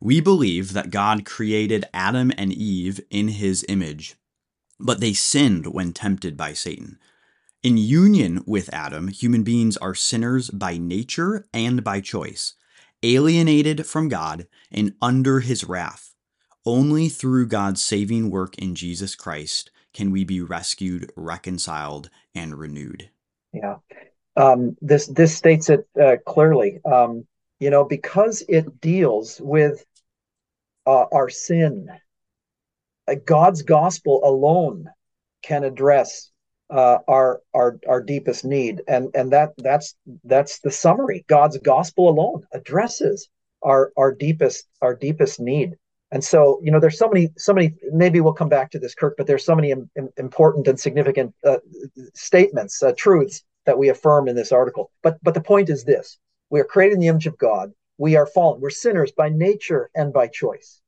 [0.00, 4.16] We believe that God created Adam and Eve in his image
[4.78, 6.98] but they sinned when tempted by Satan.
[7.62, 12.54] In union with Adam, human beings are sinners by nature and by choice,
[13.02, 16.14] alienated from God and under his wrath.
[16.64, 23.08] Only through God's saving work in Jesus Christ can we be rescued, reconciled, and renewed.
[23.52, 23.76] Yeah.
[24.36, 26.80] Um, this this states it uh, clearly.
[26.84, 27.26] Um,
[27.58, 29.84] you know, because it deals with
[30.86, 31.88] uh, our sin
[33.24, 34.90] God's gospel alone
[35.42, 36.30] can address
[36.68, 41.24] uh, our our our deepest need, and and that that's that's the summary.
[41.28, 43.28] God's gospel alone addresses
[43.62, 45.76] our our deepest our deepest need.
[46.12, 47.74] And so, you know, there's so many, so many.
[47.92, 49.14] Maybe we'll come back to this, Kirk.
[49.16, 51.58] But there's so many Im- important and significant uh,
[52.14, 54.92] statements, uh, truths that we affirm in this article.
[55.02, 56.18] But but the point is this:
[56.50, 57.72] we are created in the image of God.
[57.98, 58.60] We are fallen.
[58.60, 60.80] We're sinners by nature and by choice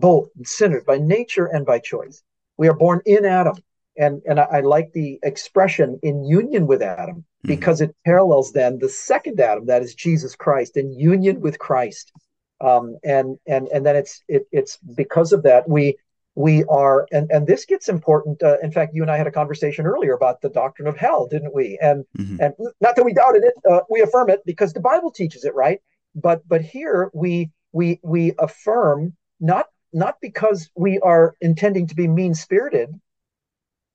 [0.00, 2.22] both sinners by nature and by choice.
[2.56, 3.56] We are born in Adam.
[3.96, 7.48] And, and I, I like the expression in union with Adam mm-hmm.
[7.48, 7.90] because mm-hmm.
[7.90, 12.12] it parallels then the second Adam, that is Jesus Christ, in union with Christ.
[12.60, 15.96] Um, and and and then it's it, it's because of that we
[16.38, 19.32] we are and and this gets important uh, in fact you and i had a
[19.32, 21.76] conversation earlier about the doctrine of hell didn't we?
[21.82, 22.36] And mm-hmm.
[22.40, 25.54] and not that we doubted it uh, we affirm it because the bible teaches it
[25.54, 25.80] right?
[26.14, 32.06] But but here we we we affirm not not because we are intending to be
[32.06, 32.90] mean spirited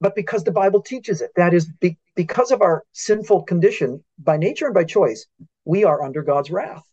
[0.02, 1.32] but because the bible teaches it.
[1.38, 5.26] That is be, because of our sinful condition by nature and by choice
[5.64, 6.86] we are under god's wrath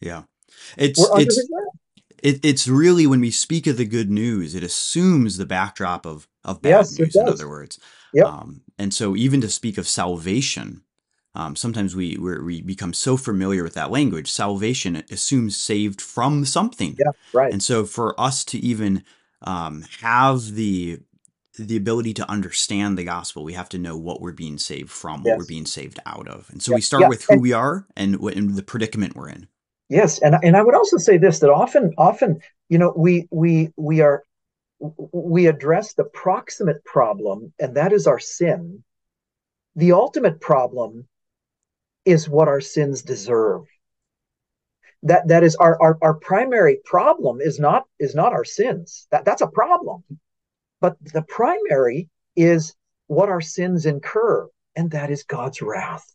[0.00, 0.22] yeah
[0.76, 1.48] it's it's
[2.22, 6.28] it, it's really when we speak of the good news, it assumes the backdrop of
[6.44, 7.16] of bad yes, news.
[7.16, 7.78] In other words,
[8.12, 8.26] yep.
[8.26, 10.82] Um, and so even to speak of salvation,
[11.34, 14.30] um, sometimes we we become so familiar with that language.
[14.30, 16.96] Salvation assumes saved from something.
[16.98, 17.52] Yeah, right.
[17.52, 19.04] And so for us to even
[19.42, 21.00] um, have the
[21.56, 25.22] the ability to understand the gospel, we have to know what we're being saved from,
[25.22, 25.38] what yes.
[25.38, 26.48] we're being saved out of.
[26.50, 29.48] And so we start with who and, we are and, and the predicament we're in.
[29.88, 33.70] Yes, and and I would also say this that often often you know we we
[33.76, 34.22] we are
[34.80, 38.84] we address the proximate problem and that is our sin.
[39.76, 41.08] The ultimate problem
[42.04, 43.64] is what our sins deserve.
[45.04, 49.06] That that is our our, our primary problem is not is not our sins.
[49.10, 50.04] That that's a problem.
[50.80, 52.74] But the primary is
[53.06, 56.14] what our sins incur and that is God's wrath.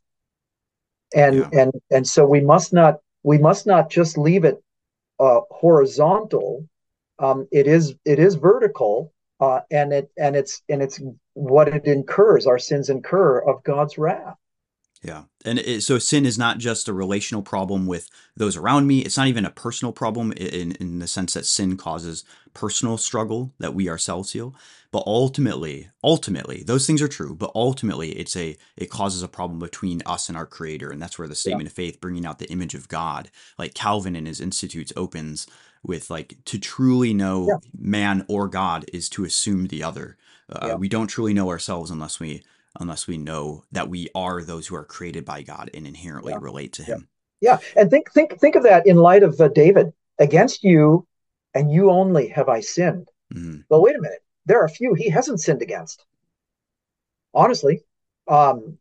[1.15, 1.49] And yeah.
[1.53, 4.61] and and so we must not we must not just leave it
[5.19, 6.67] uh, horizontal.
[7.19, 10.99] Um, it is it is vertical, uh, and it and it's and it's
[11.33, 12.45] what it incurs.
[12.45, 14.37] Our sins incur of God's wrath.
[15.03, 15.23] Yeah.
[15.43, 18.99] And it, so sin is not just a relational problem with those around me.
[18.99, 23.51] It's not even a personal problem in, in the sense that sin causes personal struggle
[23.59, 24.55] that we ourselves feel.
[24.91, 27.35] But ultimately, ultimately, those things are true.
[27.35, 31.17] But ultimately, it's a it causes a problem between us and our Creator, and that's
[31.17, 31.69] where the statement yeah.
[31.69, 35.47] of faith, bringing out the image of God, like Calvin in his Institutes opens
[35.81, 37.55] with like to truly know yeah.
[37.77, 40.15] man or God is to assume the other.
[40.49, 40.75] Uh, yeah.
[40.75, 42.43] We don't truly know ourselves unless we
[42.79, 46.39] unless we know that we are those who are created by God and inherently yeah.
[46.41, 47.07] relate to Him.
[47.41, 47.59] Yeah.
[47.75, 49.93] yeah, and think think think of that in light of uh, David.
[50.19, 51.07] Against you,
[51.55, 53.09] and you only have I sinned.
[53.33, 53.61] Mm-hmm.
[53.69, 54.23] Well, wait a minute.
[54.45, 56.05] There are a few he hasn't sinned against.
[57.33, 57.81] Honestly,
[58.27, 58.77] um,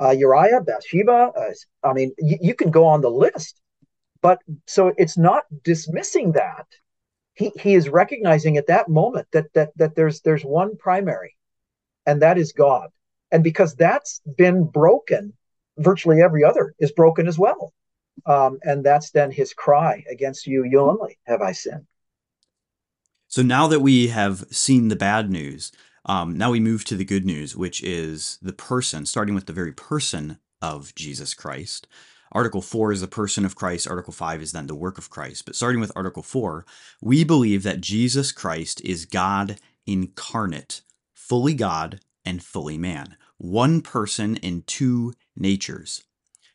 [0.00, 1.32] uh, Uriah, Bathsheba.
[1.36, 3.60] Uh, I mean, y- you can go on the list.
[4.22, 6.66] But so it's not dismissing that.
[7.34, 11.36] He he is recognizing at that moment that that that there's there's one primary,
[12.06, 12.88] and that is God.
[13.30, 15.32] And because that's been broken,
[15.78, 17.72] virtually every other is broken as well.
[18.24, 21.86] Um, and that's then his cry against you, you only have I sinned.
[23.28, 25.72] So now that we have seen the bad news,
[26.06, 29.52] um, now we move to the good news, which is the person, starting with the
[29.52, 31.86] very person of Jesus Christ.
[32.32, 33.88] Article 4 is the person of Christ.
[33.88, 35.44] Article 5 is then the work of Christ.
[35.44, 36.64] But starting with Article 4,
[37.00, 40.82] we believe that Jesus Christ is God incarnate,
[41.14, 46.02] fully God and fully man, one person in two natures.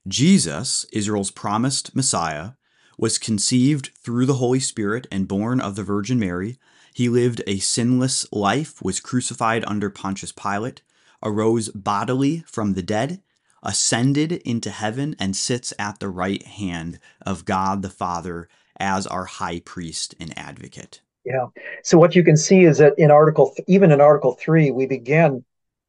[0.07, 2.51] Jesus, Israel's promised Messiah,
[2.97, 6.57] was conceived through the Holy Spirit and born of the Virgin Mary.
[6.93, 10.81] He lived a sinless life, was crucified under Pontius Pilate,
[11.23, 13.21] arose bodily from the dead,
[13.63, 19.25] ascended into heaven, and sits at the right hand of God the Father as our
[19.25, 21.01] high priest and advocate.
[21.23, 21.47] Yeah.
[21.83, 25.43] So what you can see is that in article even in article 3 we begin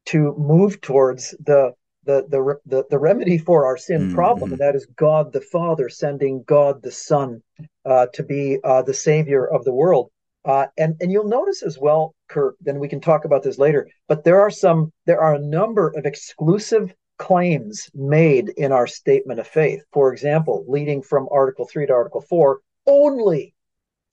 [0.05, 1.73] to move towards the
[2.05, 4.15] the the the, the remedy for our sin mm-hmm.
[4.15, 7.41] problem, and that is God the Father sending God the Son
[7.85, 10.11] uh, to be uh, the Savior of the world.
[10.45, 12.57] Uh, and and you'll notice as well, Kirk.
[12.59, 13.87] Then we can talk about this later.
[14.09, 19.39] But there are some there are a number of exclusive claims made in our statement
[19.39, 19.81] of faith.
[19.93, 23.53] For example, leading from Article three to Article four, only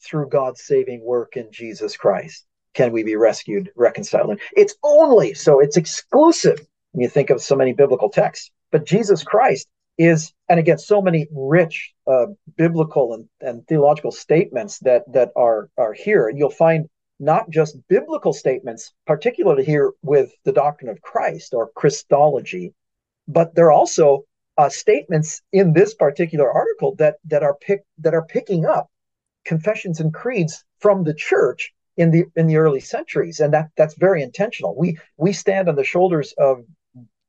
[0.02, 4.38] through God's saving work in Jesus Christ can we be rescued, reconciled?
[4.56, 8.50] It's only so it's exclusive when you think of so many biblical texts.
[8.70, 14.78] But Jesus Christ is, and again, so many rich uh, biblical and, and theological statements
[14.80, 16.28] that that are are here.
[16.28, 21.70] And you'll find not just biblical statements, particularly here with the doctrine of Christ or
[21.74, 22.72] Christology,
[23.28, 24.24] but there are also
[24.56, 28.88] uh, statements in this particular article that that are pick that are picking up
[29.44, 33.94] confessions and creeds from the church in the in the early centuries, and that that's
[33.94, 34.74] very intentional.
[34.74, 36.64] We we stand on the shoulders of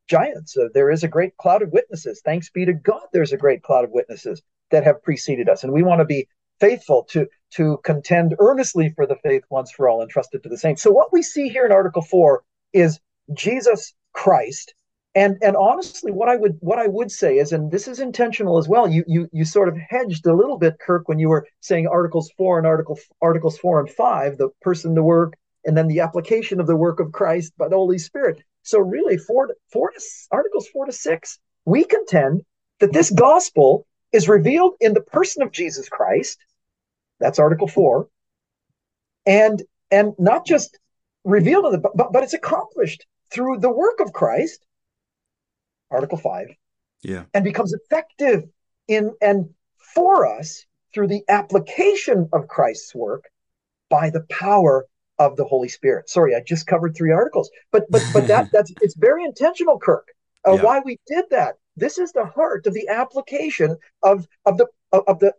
[0.08, 0.56] giants.
[0.58, 2.22] Uh, there is a great cloud of witnesses.
[2.24, 4.42] Thanks be to God, there's a great cloud of witnesses
[4.72, 6.26] that have preceded us, and we want to be
[6.62, 10.82] faithful to to contend earnestly for the faith once for all entrusted to the saints.
[10.82, 12.42] So what we see here in Article 4
[12.72, 12.98] is
[13.34, 14.74] Jesus Christ.
[15.14, 18.57] And and honestly, what I would what I would say is, and this is intentional
[18.57, 18.88] as well.
[18.89, 22.32] You you you sort of hedged a little bit, Kirk, when you were saying Articles
[22.38, 25.34] four and Article Articles four and five, the person, the work,
[25.66, 28.41] and then the application of the work of Christ by the Holy Spirit.
[28.64, 30.01] So really, four to, four to,
[30.32, 32.43] Articles four to six, we contend
[32.80, 36.39] that this gospel is revealed in the person of Jesus Christ.
[37.20, 38.07] That's Article four,
[39.26, 40.80] and and not just
[41.26, 44.66] revealed in the but, but it's accomplished through the work of Christ,
[45.92, 46.48] Article 5,
[47.04, 48.44] yeah, and becomes effective
[48.88, 49.50] in and
[49.94, 53.26] for us through the application of Christ's work
[53.89, 54.86] by the power
[55.20, 56.10] of the Holy Spirit.
[56.10, 60.08] Sorry, I just covered three articles, but but but that that's it's very intentional, Kirk.
[60.48, 60.64] Uh, yeah.
[60.64, 61.56] Why we did that?
[61.78, 65.34] This is the heart of the application of of the of the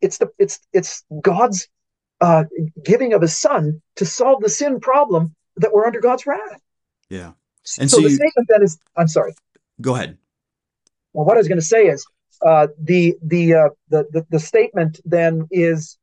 [0.00, 1.68] it's the it's it's God's
[2.20, 2.44] uh,
[2.84, 6.60] giving of His Son to solve the sin problem that we're under God's wrath.
[7.08, 7.32] Yeah.
[7.78, 9.34] And so, so the you, statement then is, I'm sorry.
[9.80, 10.18] Go ahead.
[11.12, 12.06] Well, what I was going to say is
[12.44, 15.98] uh, the, the, uh, the, the, the statement then is,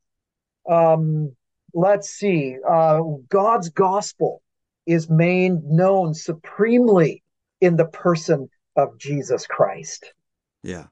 [0.70, 1.36] um,
[1.74, 4.42] let's see, uh, God's gospel
[4.86, 7.24] is made known supremely
[7.60, 10.14] in the person of Jesus Christ.
[10.64, 10.88] Yeah.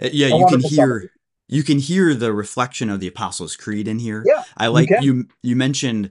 [0.00, 1.10] Uh, yeah, you can hear
[1.50, 4.22] you can hear the reflection of the Apostles' Creed in here.
[4.26, 4.98] Yeah, I like you.
[5.00, 6.10] You, you mentioned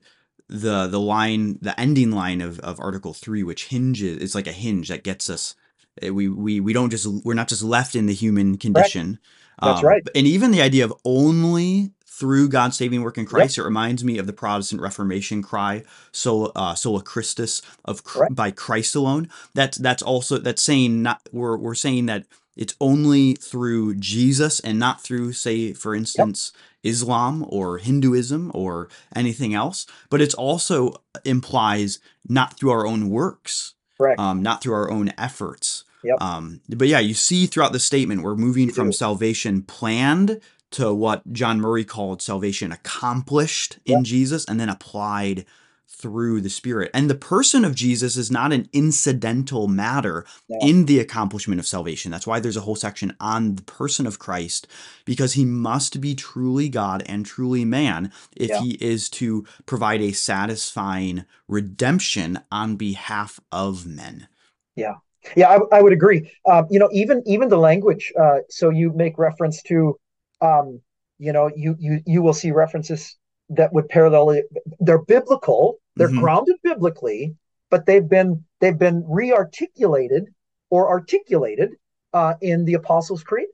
[0.50, 4.54] the the line the ending line of, of article 3 which hinges it's like a
[4.54, 5.56] hinge that gets us
[6.04, 9.20] we we we don't just we're not just left in the human condition
[9.62, 9.70] right.
[9.70, 13.58] that's um, right and even the idea of only through God's saving work in Christ,
[13.58, 13.64] yep.
[13.64, 18.96] it reminds me of the Protestant Reformation cry, "Sola, uh, sola Christus," of by Christ
[18.96, 19.30] alone.
[19.54, 22.26] That's that's also that's saying not we're we're saying that
[22.58, 26.52] it's only through Jesus and not through, say, for instance,
[26.84, 26.94] yep.
[26.94, 29.86] Islam or Hinduism or anything else.
[30.10, 33.76] But it also implies not through our own works,
[34.18, 35.84] um, not through our own efforts.
[36.08, 36.22] Yep.
[36.22, 38.94] Um, but yeah, you see throughout the statement, we're moving you from do.
[38.94, 40.40] salvation planned
[40.72, 43.98] to what John Murray called salvation accomplished yep.
[43.98, 45.46] in Jesus and then applied
[45.90, 46.92] through the Spirit.
[46.94, 50.58] And the person of Jesus is not an incidental matter yeah.
[50.62, 52.12] in the accomplishment of salvation.
[52.12, 54.68] That's why there's a whole section on the person of Christ,
[55.06, 58.62] because he must be truly God and truly man if yeah.
[58.62, 64.28] he is to provide a satisfying redemption on behalf of men.
[64.76, 64.96] Yeah.
[65.36, 66.32] Yeah, I, I would agree.
[66.50, 68.12] Um, you know, even even the language.
[68.20, 69.98] Uh, so you make reference to,
[70.42, 70.82] um,
[71.20, 73.18] you know, you you you will see references
[73.50, 74.42] that would parallel.
[74.80, 76.20] They're biblical, they're mm-hmm.
[76.20, 77.36] grounded biblically,
[77.70, 80.26] but they've been they've been re-articulated
[80.70, 81.72] or articulated
[82.14, 83.48] uh, in the Apostles' Creed.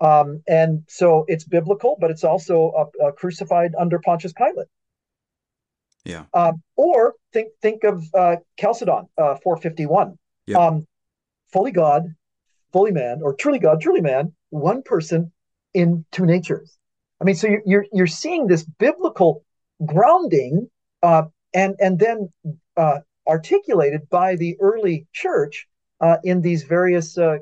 [0.00, 4.68] Um, and so it's biblical, but it's also uh, uh, crucified under Pontius Pilate.
[6.04, 6.24] Yeah.
[6.32, 10.18] Um, or think think of uh, Chalcedon uh, 451.
[10.46, 10.58] Yep.
[10.58, 10.86] Um,
[11.52, 12.14] fully God,
[12.72, 15.32] fully man, or truly God, truly man, one person
[15.74, 16.76] in two natures.
[17.20, 19.44] I mean, so you're you're, you're seeing this biblical
[19.84, 20.70] grounding,
[21.02, 21.24] uh,
[21.54, 22.32] and and then
[22.76, 25.66] uh, articulated by the early church
[26.00, 27.38] uh, in these various uh,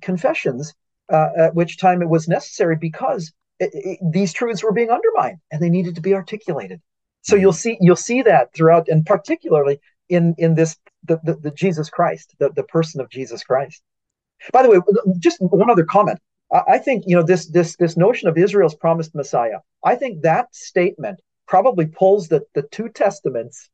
[0.00, 0.74] confessions,
[1.10, 5.38] uh, at which time it was necessary because it, it, these truths were being undermined
[5.50, 6.80] and they needed to be articulated.
[7.22, 9.80] So you'll see you'll see that throughout, and particularly
[10.12, 13.82] in in this the, the, the Jesus Christ, the, the person of Jesus Christ.
[14.52, 14.78] By the way,
[15.18, 16.18] just one other comment.
[16.68, 19.60] I think you know this this this notion of Israel's promised Messiah.
[19.84, 23.70] I think that statement probably pulls the the two testaments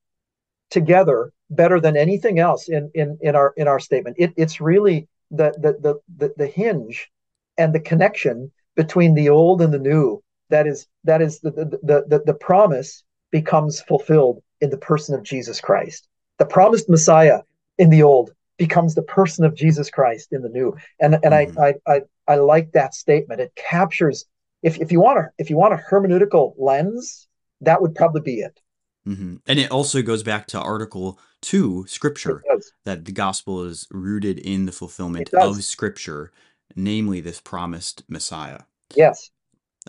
[0.70, 4.16] together better than anything else in in in our in our statement.
[4.18, 7.10] It, it's really the, the the the hinge
[7.56, 10.22] and the connection between the old and the new.
[10.50, 15.22] That is that is the the, the, the promise becomes fulfilled in the person of
[15.22, 16.08] Jesus Christ.
[16.38, 17.40] The promised Messiah
[17.78, 20.76] in the old becomes the person of Jesus Christ in the new.
[21.00, 21.58] And and mm-hmm.
[21.58, 23.40] I, I I I like that statement.
[23.40, 24.26] It captures
[24.62, 27.28] if if you want a if you want a hermeneutical lens,
[27.60, 28.60] that would probably be it.
[29.06, 29.36] Mm-hmm.
[29.46, 32.42] And it also goes back to Article Two, Scripture,
[32.84, 36.32] that the gospel is rooted in the fulfillment of Scripture,
[36.74, 38.60] namely this promised Messiah.
[38.94, 39.30] Yes.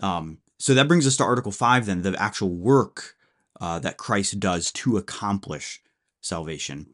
[0.02, 3.16] Um, so that brings us to Article Five, then the actual work
[3.60, 5.82] uh, that Christ does to accomplish
[6.20, 6.86] salvation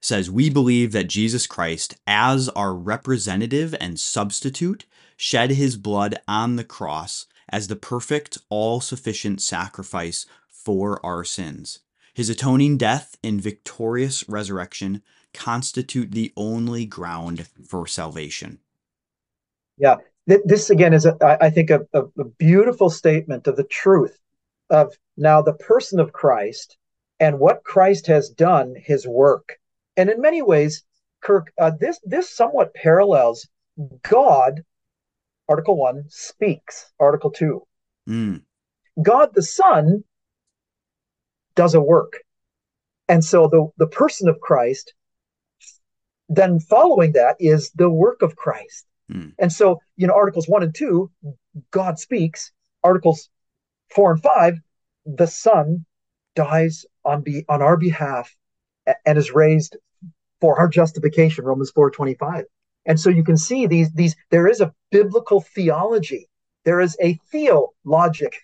[0.00, 6.56] says, We believe that Jesus Christ, as our representative and substitute, shed his blood on
[6.56, 11.80] the cross as the perfect, all sufficient sacrifice for our sins.
[12.14, 15.02] His atoning death and victorious resurrection
[15.32, 18.58] constitute the only ground for salvation.
[19.76, 24.18] Yeah, this again is, I think, a, a beautiful statement of the truth
[24.68, 26.76] of now the person of Christ
[27.20, 29.58] and what Christ has done, his work.
[29.96, 30.84] And in many ways,
[31.20, 33.48] Kirk, uh, this this somewhat parallels
[34.02, 34.62] God.
[35.48, 36.92] Article one speaks.
[37.00, 37.66] Article two,
[38.08, 38.42] Mm.
[39.02, 40.04] God the Son
[41.54, 42.18] does a work,
[43.08, 44.94] and so the the person of Christ.
[46.28, 49.34] Then following that is the work of Christ, Mm.
[49.38, 51.10] and so you know articles one and two,
[51.70, 52.52] God speaks.
[52.84, 53.28] Articles
[53.90, 54.60] four and five,
[55.04, 55.84] the Son
[56.46, 58.34] dies on be on our behalf
[59.04, 59.76] and is raised
[60.40, 62.44] for our justification romans 4.25
[62.88, 66.28] and so you can see these these there is a biblical theology.
[66.64, 68.34] There is a theologic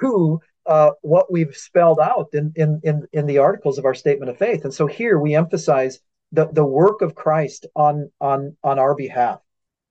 [0.00, 4.30] to uh, what we've spelled out in, in in in the articles of our statement
[4.30, 4.64] of faith.
[4.64, 6.00] And so here we emphasize
[6.32, 9.40] the the work of christ on on on our behalf.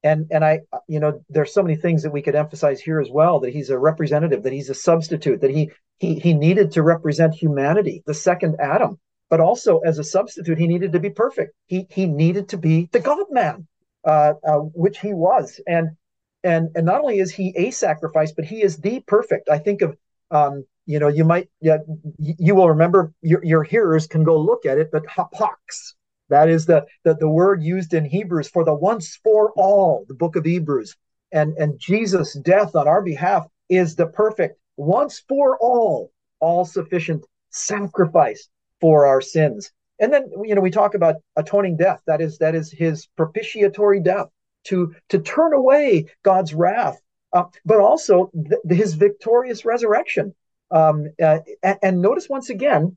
[0.04, 0.60] And and i
[0.90, 3.70] you know there's so many things that we could emphasize here as well that he's
[3.70, 8.14] a representative that he's a substitute that he he he needed to represent humanity the
[8.14, 9.00] second adam
[9.34, 11.56] but also as a substitute he needed to be perfect.
[11.66, 13.68] He he needed to be the god man
[14.06, 15.60] uh, uh, which he was.
[15.66, 15.98] And
[16.44, 19.50] and and not only is he a sacrifice but he is the perfect.
[19.50, 19.98] I think of
[20.30, 21.78] um you know you might yeah
[22.20, 25.96] you will remember your, your hearers can go look at it but hapax
[26.30, 30.14] that is the, the the word used in hebrews for the once for all the
[30.14, 30.96] book of hebrews.
[31.32, 37.26] And and jesus death on our behalf is the perfect once for all all sufficient
[37.50, 38.50] sacrifice
[38.82, 39.72] for our sins.
[40.00, 42.02] And then you know we talk about atoning death.
[42.08, 44.28] That is that is his propitiatory death
[44.66, 46.98] to to turn away god's wrath
[47.34, 50.34] uh, but also th- his victorious resurrection.
[50.72, 52.96] Um, uh, and, and, notice once again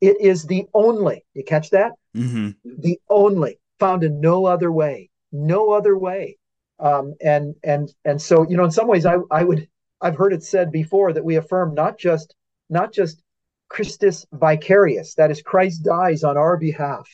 [0.00, 1.92] it is the only you catch that?
[2.16, 2.50] Mm-hmm.
[2.80, 6.36] the only found in no other way no other way.
[6.80, 9.68] Um, and and and so you know in some ways i i would
[10.00, 12.34] i've heard it said before that we affirm not just
[12.70, 13.22] not just
[13.68, 17.08] Christus vicarius, that is, Christ dies on our behalf,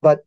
[0.00, 0.24] but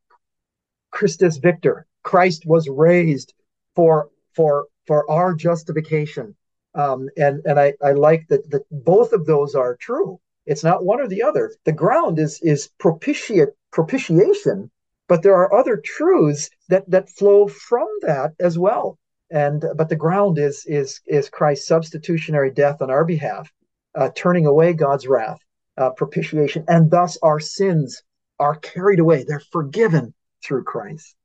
[0.91, 3.33] Christus victor, Christ was raised
[3.75, 6.35] for for for our justification.
[6.75, 10.19] Um, and and I, I like that that both of those are true.
[10.45, 11.53] It's not one or the other.
[11.65, 14.69] The ground is is propitiate propitiation,
[15.07, 18.97] but there are other truths that that flow from that as well.
[19.29, 23.51] And but the ground is is is Christ's substitutionary death on our behalf
[23.97, 25.39] uh, turning away God's wrath,
[25.77, 28.03] uh, propitiation, and thus our sins
[28.39, 29.25] are carried away.
[29.27, 30.13] They're forgiven
[30.45, 31.15] through Christ.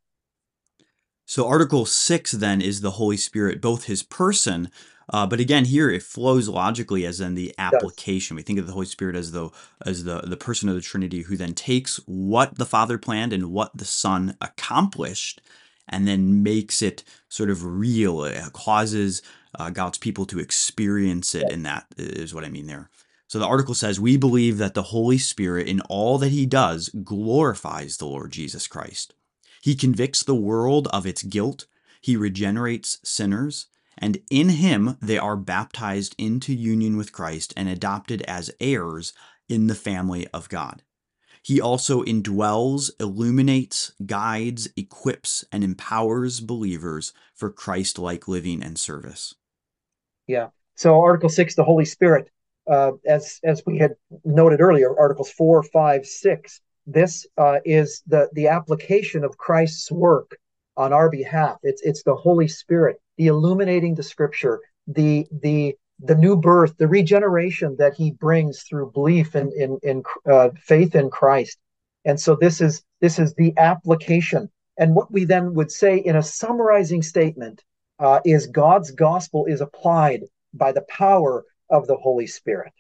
[1.27, 4.71] So, Article 6 then is the Holy Spirit, both his person,
[5.13, 8.37] uh, but again, here it flows logically as in the application.
[8.37, 9.51] We think of the Holy Spirit as the
[9.85, 13.53] as the the person of the Trinity who then takes what the Father planned and
[13.53, 15.43] what the Son accomplished,
[15.89, 18.25] and then makes it sort of real.
[18.25, 19.23] It causes
[19.59, 22.91] uh, God's people to experience it, and that is what I mean there.
[23.29, 26.91] So the article says, We believe that the Holy Spirit, in all that he does,
[27.03, 29.15] glorifies the Lord Jesus Christ.
[29.63, 31.67] He convicts the world of its guilt,
[32.01, 38.23] he regenerates sinners, and in him they are baptized into union with Christ and adopted
[38.23, 39.13] as heirs
[39.49, 40.83] in the family of God.
[41.43, 49.35] He also indwells, illuminates, guides, equips, and empowers believers for Christ like living and service.
[50.29, 50.49] Yeah.
[50.77, 52.29] So Article six, the Holy Spirit,
[52.71, 53.93] uh, as as we had
[54.25, 56.61] noted earlier, Articles four, five, six.
[56.87, 60.39] This uh, is the the application of Christ's work
[60.77, 61.57] on our behalf.
[61.63, 66.89] It's it's the Holy Spirit, the illuminating the Scripture, the the the new birth, the
[66.89, 71.59] regeneration that He brings through belief in in, in uh, faith in Christ.
[72.05, 74.51] And so this is this is the application.
[74.79, 77.63] And what we then would say in a summarizing statement
[77.99, 80.23] uh, is God's gospel is applied
[80.55, 82.73] by the power of the Holy Spirit.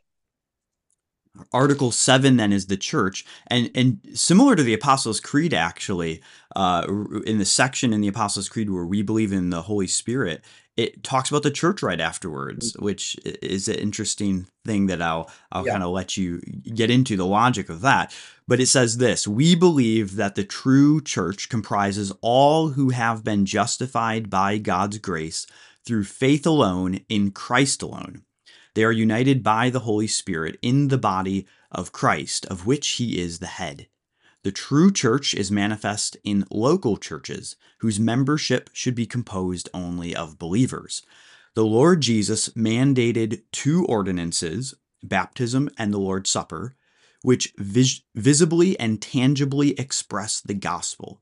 [1.52, 3.24] Article 7 then is the church.
[3.46, 6.22] And, and similar to the Apostles' Creed, actually,
[6.54, 6.86] uh,
[7.24, 10.44] in the section in the Apostles' Creed where we believe in the Holy Spirit,
[10.76, 12.84] it talks about the church right afterwards, mm-hmm.
[12.84, 15.72] which is an interesting thing that I'll, I'll yeah.
[15.72, 16.40] kind of let you
[16.74, 18.14] get into the logic of that.
[18.48, 23.44] But it says this We believe that the true church comprises all who have been
[23.46, 25.46] justified by God's grace
[25.84, 28.22] through faith alone in Christ alone.
[28.74, 33.20] They are united by the Holy Spirit in the body of Christ, of which he
[33.20, 33.88] is the head.
[34.44, 40.38] The true church is manifest in local churches, whose membership should be composed only of
[40.38, 41.02] believers.
[41.54, 46.74] The Lord Jesus mandated two ordinances, baptism and the Lord's Supper,
[47.22, 51.20] which vis- visibly and tangibly express the gospel.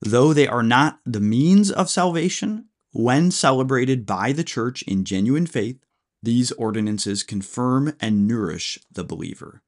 [0.00, 5.46] Though they are not the means of salvation, when celebrated by the church in genuine
[5.46, 5.84] faith,
[6.24, 9.62] These ordinances confirm and nourish the believer.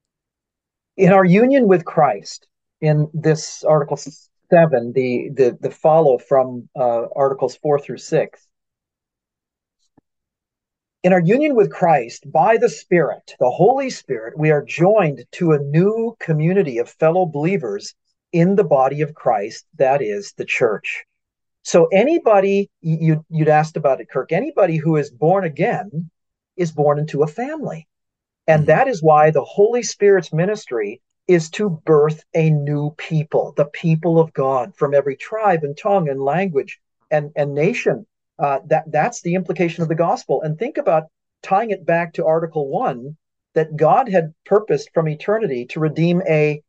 [0.97, 2.47] In our union with Christ,
[2.81, 8.49] in this Article 7, the, the, the follow from uh, Articles 4 through 6,
[11.03, 15.53] in our union with Christ, by the Spirit, the Holy Spirit, we are joined to
[15.53, 17.95] a new community of fellow believers
[18.33, 21.05] in the body of Christ, that is the church.
[21.63, 26.11] So anybody you you'd asked about it, Kirk, anybody who is born again
[26.57, 27.87] is born into a family.
[28.47, 28.67] And mm-hmm.
[28.69, 34.21] that is why the Holy Spirit's ministry is to birth a new people, the people
[34.21, 36.79] of God from every tribe and tongue and language
[37.11, 38.07] and, and nation.
[38.39, 40.43] Uh, that that's the implication of the gospel.
[40.43, 41.05] And think about
[41.43, 43.17] tying it back to Article One,
[43.55, 46.63] that God had purposed from eternity to redeem a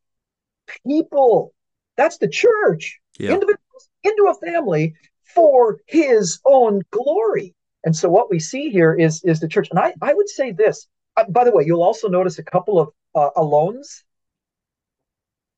[0.86, 1.52] people.
[1.96, 3.32] That's the church, yeah.
[3.32, 4.94] individuals into a family
[5.34, 7.54] for His own glory.
[7.84, 9.68] And so what we see here is is the church.
[9.70, 10.86] And I I would say this.
[11.16, 14.04] Uh, by the way, you'll also notice a couple of uh, alones.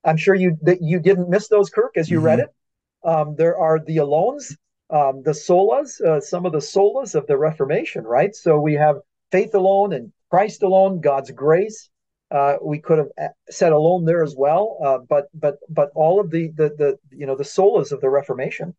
[0.04, 2.26] I'm sure you that you didn't miss those, Kirk, as you mm-hmm.
[2.26, 2.54] read it.
[3.02, 4.54] Um, there are the alones
[4.90, 8.34] um, the solas, uh, some of the solas of the Reformation, right?
[8.34, 8.96] So we have
[9.30, 11.88] faith alone and Christ alone, God's grace.
[12.30, 16.20] Uh, we could have uh, said alone there as well, uh, but but but all
[16.20, 18.74] of the the the you know the solas of the Reformation,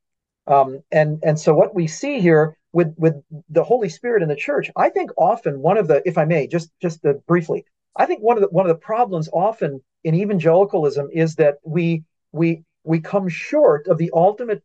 [0.48, 3.16] um, and and so what we see here with with
[3.50, 6.48] the Holy Spirit in the church, I think often one of the, if I may,
[6.48, 7.66] just just uh, briefly,
[7.96, 12.04] I think one of the one of the problems often in evangelicalism is that we
[12.32, 14.64] we we come short of the ultimate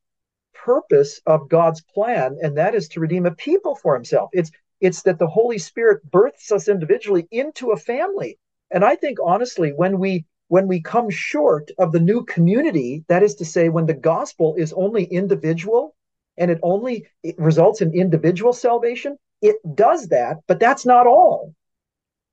[0.54, 4.30] purpose of God's plan, and that is to redeem a people for himself.
[4.32, 4.50] It's
[4.80, 8.38] it's that the Holy Spirit births us individually into a family.
[8.70, 13.22] And I think honestly, when we when we come short of the new community, that
[13.22, 15.96] is to say, when the gospel is only individual
[16.36, 21.54] and it only it results in individual salvation, it does that, but that's not all.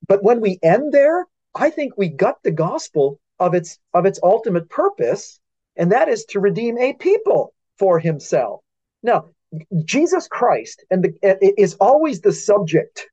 [0.08, 4.20] But when we end there, I think we gut the gospel of its of its
[4.24, 5.40] ultimate purpose,
[5.76, 8.62] and that is to redeem a people for himself.
[9.02, 9.30] Now,
[9.86, 13.08] Jesus Christ and the, is always the subject.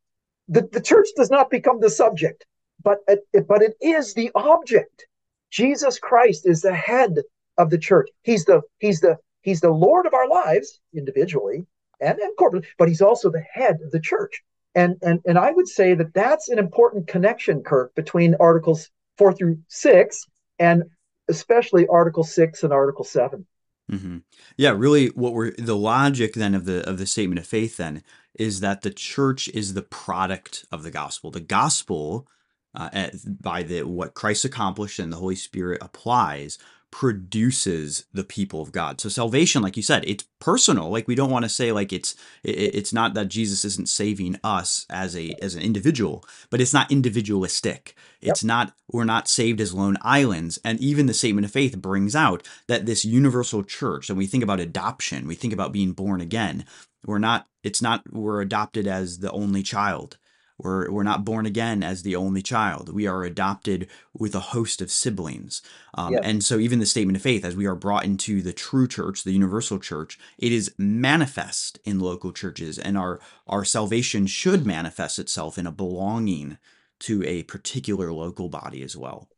[0.49, 2.45] The, the church does not become the subject,
[2.83, 5.07] but it, but it is the object.
[5.51, 7.15] Jesus Christ is the head
[7.59, 8.09] of the church.
[8.23, 11.67] He's the he's the he's the Lord of our lives individually
[12.01, 14.43] and, and corporately, but he's also the head of the church.
[14.75, 19.33] And and and I would say that that's an important connection, Kirk, between Articles four
[19.33, 20.27] through six
[20.59, 20.85] and
[21.29, 23.47] especially Article six and Article seven.
[23.91, 24.19] Mm-hmm.
[24.57, 28.03] Yeah, really, what we're the logic then of the of the statement of faith then
[28.39, 31.33] is that the church is the product of the gospel.
[31.33, 32.29] The gospel,
[32.75, 36.59] uh, at, by the what Christ accomplished and the Holy Spirit applies,
[36.91, 39.01] produces the people of God.
[39.01, 40.91] So salvation, like you said, it's personal.
[40.91, 44.87] Like we don't want to say like it's it's not that Jesus isn't saving us
[44.91, 47.95] as a as an individual, but it's not individualistic.
[48.21, 48.49] It's yep.
[48.49, 50.59] not we're not saved as lone islands.
[50.65, 54.43] And even the statement of faith brings out that this universal church, and we think
[54.43, 56.65] about adoption, we think about being born again.
[57.05, 60.19] We're not it's not we're adopted as the only child.
[60.63, 62.93] We're, we're not born again as the only child.
[62.93, 65.63] We are adopted with a host of siblings.
[65.95, 66.23] Um, yep.
[66.25, 69.25] And so, even the statement of faith, as we are brought into the true church,
[69.25, 72.79] the universal church, it is manifest in local churches.
[72.79, 76.59] And our, our salvation should manifest itself in a belonging
[77.01, 79.29] to a particular local body as well.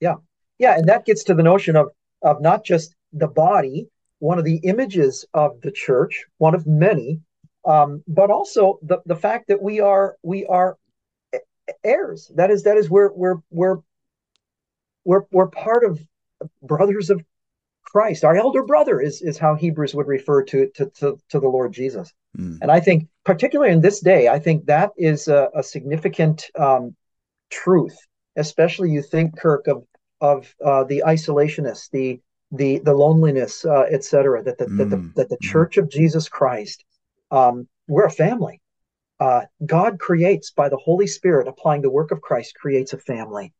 [0.00, 0.16] Yeah.
[0.58, 0.76] Yeah.
[0.76, 1.88] And that gets to the notion of,
[2.22, 7.20] of not just the body, one of the images of the church, one of many,
[7.64, 10.76] um, but also the, the fact that we are we are
[11.84, 12.30] heirs.
[12.34, 13.78] That is that is we're we're we're
[15.04, 16.00] we're we're part of
[16.62, 17.22] brothers of
[17.84, 18.24] Christ.
[18.24, 21.72] Our elder brother is is how Hebrews would refer to to to, to the Lord
[21.72, 22.12] Jesus.
[22.36, 22.58] Mm.
[22.62, 26.96] And I think particularly in this day, I think that is a, a significant um,
[27.50, 27.96] truth.
[28.36, 29.84] Especially you think Kirk of
[30.20, 34.42] of uh, the isolationists, the the the loneliness, uh, etc.
[34.42, 34.78] That the, mm.
[34.78, 35.50] that the that the mm.
[35.50, 36.84] Church of Jesus Christ
[37.32, 38.60] um, we're a family.
[39.18, 43.52] Uh, God creates by the Holy Spirit applying the work of Christ creates a family.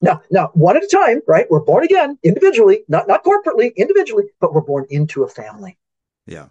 [0.00, 1.46] Now, now, one at a time, right?
[1.50, 5.78] We're born again individually, not not corporately, individually, but we're born into a family.
[6.26, 6.46] Yeah.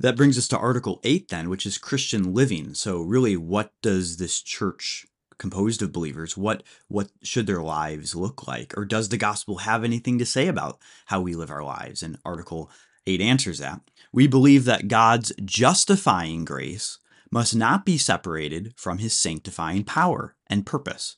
[0.00, 2.74] That brings us to Article 8 then, which is Christian living.
[2.74, 5.06] So really what does this church
[5.38, 8.76] composed of believers, what what should their lives look like?
[8.76, 12.02] Or does the gospel have anything to say about how we live our lives?
[12.02, 12.70] And Article
[13.06, 13.80] 8 answers that.
[14.12, 16.98] We believe that God's justifying grace
[17.30, 21.16] must not be separated from his sanctifying power and purpose.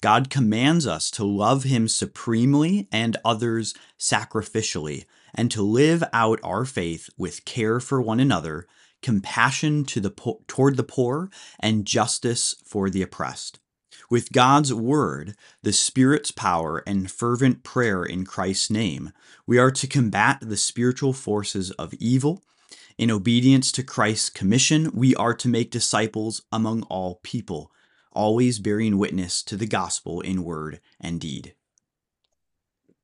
[0.00, 6.64] God commands us to love him supremely and others sacrificially, and to live out our
[6.64, 8.66] faith with care for one another,
[9.02, 13.58] compassion to the po- toward the poor, and justice for the oppressed.
[14.10, 19.12] With God's word, the Spirit's power, and fervent prayer in Christ's name,
[19.46, 22.42] we are to combat the spiritual forces of evil.
[22.96, 27.70] In obedience to Christ's commission, we are to make disciples among all people,
[28.10, 31.54] always bearing witness to the gospel in word and deed.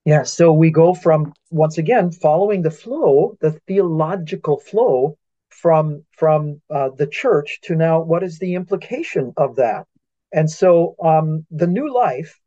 [0.06, 5.18] Yeah, so we go from once again following the flow, the theological flow
[5.50, 9.86] from from uh, the church to now what is the implication of that?
[10.34, 12.40] And so um, the new life,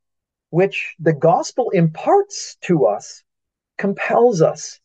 [0.50, 3.24] which the gospel imparts to us,
[3.78, 4.82] compels us.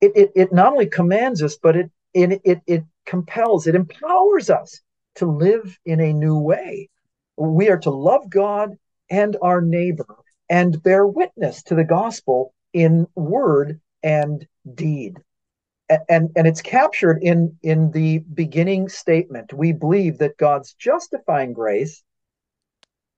[0.00, 4.48] It, it, it not only commands us, but it, it, it, it compels, it empowers
[4.48, 4.80] us
[5.16, 6.88] to live in a new way.
[7.36, 8.70] We are to love God
[9.10, 10.16] and our neighbor
[10.48, 15.18] and bear witness to the gospel in word and deed.
[16.08, 19.52] And, and it's captured in, in the beginning statement.
[19.52, 22.02] We believe that God's justifying grace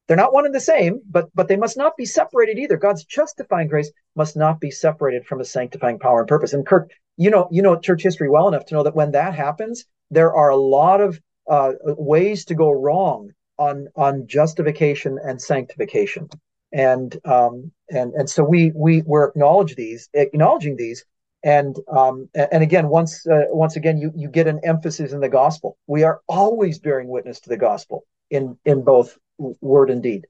[0.06, 2.76] they're not one and the same, but but they must not be separated either.
[2.76, 6.52] God's justifying grace must not be separated from his sanctifying power and purpose.
[6.52, 9.34] And Kirk, you know you know church history well enough to know that when that
[9.34, 15.40] happens, there are a lot of uh, ways to go wrong on on justification and
[15.40, 16.28] sanctification.
[16.72, 21.04] And um, and and so we we we're acknowledge these acknowledging these
[21.44, 25.28] and um, and again once uh, once again you you get an emphasis in the
[25.28, 29.18] gospel we are always bearing witness to the gospel in in both
[29.60, 30.26] word and deed.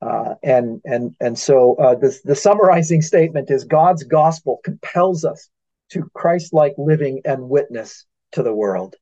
[0.00, 5.48] Uh, and and and so uh, the the summarizing statement is God's gospel compels us
[5.90, 8.94] to Christ-like living and witness to the world.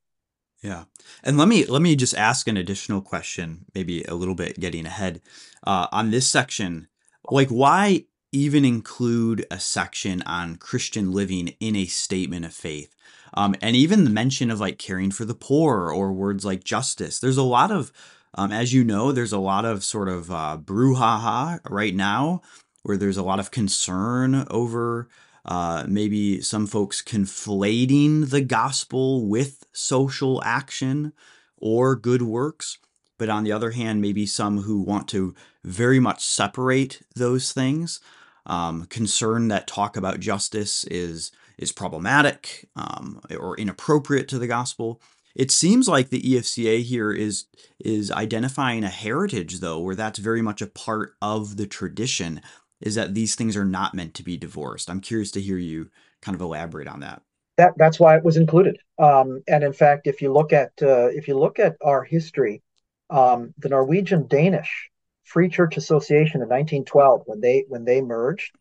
[0.63, 0.85] Yeah,
[1.23, 4.87] and let me let me just ask an additional question, maybe a little bit getting
[4.87, 5.21] ahead
[5.67, 6.89] uh, on this section.
[7.31, 12.95] Like, why even include a section on Christian living in a statement of faith?
[13.35, 17.19] Um, and even the mention of like caring for the poor or words like justice.
[17.19, 17.93] There's a lot of
[18.37, 22.43] um, as you know, there's a lot of sort of uh, brouhaha right now
[22.83, 25.09] where there's a lot of concern over
[25.45, 31.13] uh, maybe some folks conflating the gospel with social action
[31.57, 32.79] or good works.
[33.19, 35.35] But on the other hand, maybe some who want to
[35.65, 38.01] very much separate those things.
[38.45, 45.01] Um, concern that talk about justice is is problematic um, or inappropriate to the gospel.
[45.37, 47.45] It seems like the EFCA here is
[47.79, 52.41] is identifying a heritage though, where that's very much a part of the tradition.
[52.81, 54.89] Is that these things are not meant to be divorced?
[54.89, 55.91] I'm curious to hear you
[56.23, 57.21] kind of elaborate on that.
[57.59, 58.79] That that's why it was included.
[58.99, 62.63] Um, and in fact, if you look at uh, if you look at our history,
[63.11, 64.91] um, the Norwegian Danish
[65.25, 68.57] Free Church Association in 1912, when they when they merged,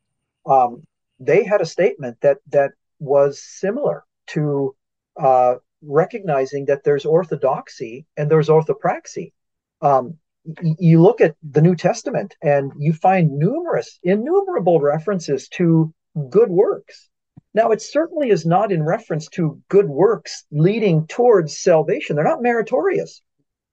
[0.45, 0.83] um,
[1.21, 4.75] they had a statement that that was similar to
[5.17, 5.55] uh,
[5.87, 9.31] recognizing that there's orthodoxy and there's orthopraxy.
[9.81, 15.93] Um, y- you look at the New Testament and you find numerous, innumerable references to
[16.29, 17.09] good works.
[17.53, 22.15] Now, it certainly is not in reference to good works leading towards salvation.
[22.15, 23.21] They're not meritorious,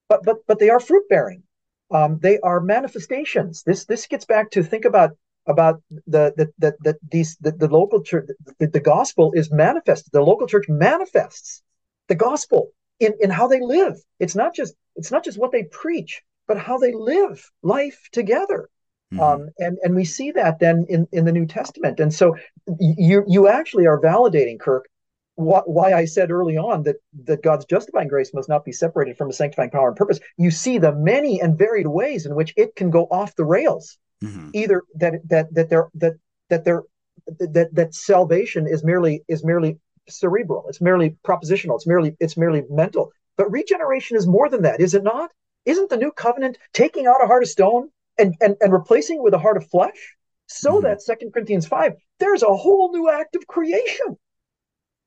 [0.09, 1.43] but but but they are fruit bearing.
[1.91, 3.63] Um, they are manifestations.
[3.65, 7.69] This this gets back to think about about the the the, the these the, the
[7.69, 10.13] local church the, the gospel is manifested.
[10.13, 11.63] The local church manifests
[12.09, 13.97] the gospel in, in how they live.
[14.19, 18.69] It's not just it's not just what they preach, but how they live life together.
[19.13, 19.21] Mm-hmm.
[19.21, 22.01] Um, and and we see that then in, in the New Testament.
[22.01, 22.37] And so
[22.79, 24.89] you you actually are validating, Kirk,
[25.37, 29.17] wh- why I said early on that that God's justifying grace must not be separated
[29.17, 30.21] from His sanctifying power and purpose.
[30.39, 33.99] You see the many and varied ways in which it can go off the rails.
[34.23, 34.51] Mm-hmm.
[34.55, 36.15] Either that that that there that
[36.49, 36.83] that there
[37.27, 39.79] that that salvation is merely is merely
[40.09, 40.67] cerebral.
[40.69, 41.77] It's merely propositional.
[41.77, 43.13] It's merely it's merely mental.
[43.37, 45.31] But regeneration is more than that, is it not?
[45.65, 49.23] Isn't the new covenant taking out a heart of stone and and, and replacing it
[49.23, 50.17] with a heart of flesh?
[50.47, 50.85] So mm-hmm.
[50.85, 54.19] that Second Corinthians 5, there's a whole new act of creation.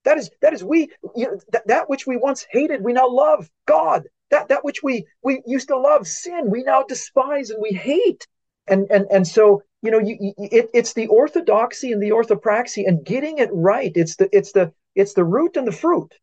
[0.03, 3.09] That is that is we you know, that, that which we once hated, we now
[3.09, 3.49] love.
[3.65, 4.07] God.
[4.31, 8.25] That that which we we used to love, sin, we now despise and we hate.
[8.67, 12.87] And and and so you know you, you, it, it's the orthodoxy and the orthopraxy
[12.87, 16.13] and getting it right it's the it's the it's the root and the fruit.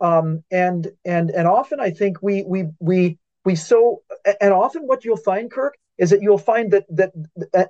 [0.00, 4.02] Um, and and and often I think we we we we so
[4.40, 7.12] and often what you'll find, Kirk, is that you'll find that that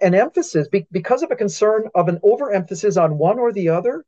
[0.01, 4.05] an emphasis because of a concern of an overemphasis on one or the other,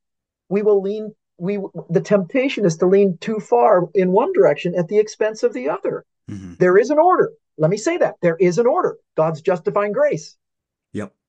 [0.48, 1.58] we will lean we
[1.90, 5.68] the temptation is to lean too far in one direction at the expense of the
[5.68, 6.04] other.
[6.30, 6.54] Mm-hmm.
[6.58, 7.32] There is an order.
[7.58, 8.96] Let me say that there is an order.
[9.16, 10.36] God's justifying grace.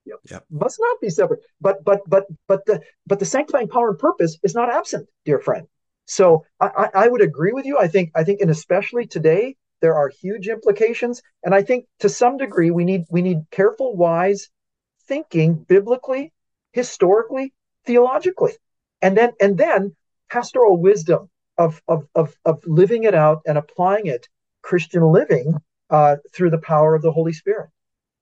[0.05, 0.45] Yep.
[0.49, 1.41] Must not be separate.
[1.59, 5.39] But but but but the but the sanctifying power and purpose is not absent, dear
[5.39, 5.67] friend.
[6.05, 7.79] So I, I would agree with you.
[7.79, 11.21] I think I think, and especially today, there are huge implications.
[11.43, 14.49] And I think to some degree we need we need careful, wise
[15.07, 16.31] thinking biblically,
[16.73, 17.53] historically,
[17.85, 18.53] theologically.
[19.01, 19.95] And then and then
[20.29, 24.27] pastoral wisdom of of of, of living it out and applying it,
[24.61, 25.55] Christian living
[25.89, 27.69] uh, through the power of the Holy Spirit.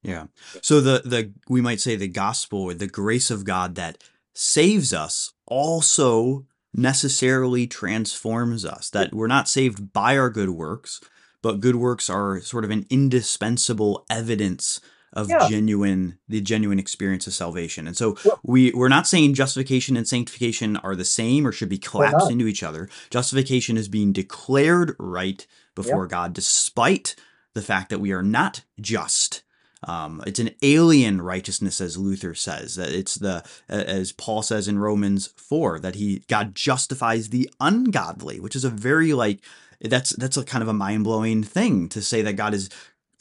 [0.04, 0.26] Yeah.
[0.62, 4.94] So the the we might say the gospel or the grace of God that saves
[4.94, 8.90] us also necessarily transforms us.
[8.90, 11.00] That we're not saved by our good works,
[11.42, 14.82] but good works are sort of an indispensable evidence
[15.14, 15.48] of yeah.
[15.48, 17.88] genuine the genuine experience of salvation.
[17.88, 21.70] And so well, we we're not saying justification and sanctification are the same or should
[21.70, 22.90] be collapsed into each other.
[23.10, 25.46] Justification is being declared right
[25.76, 26.10] before yeah.
[26.10, 27.16] God despite
[27.54, 29.44] the fact that we are not just.
[29.88, 32.76] Um, it's an alien righteousness, as Luther says.
[32.76, 38.40] That it's the as Paul says in Romans four that he God justifies the ungodly,
[38.40, 39.40] which is a very like
[39.82, 42.70] that's that's a kind of a mind blowing thing to say that God is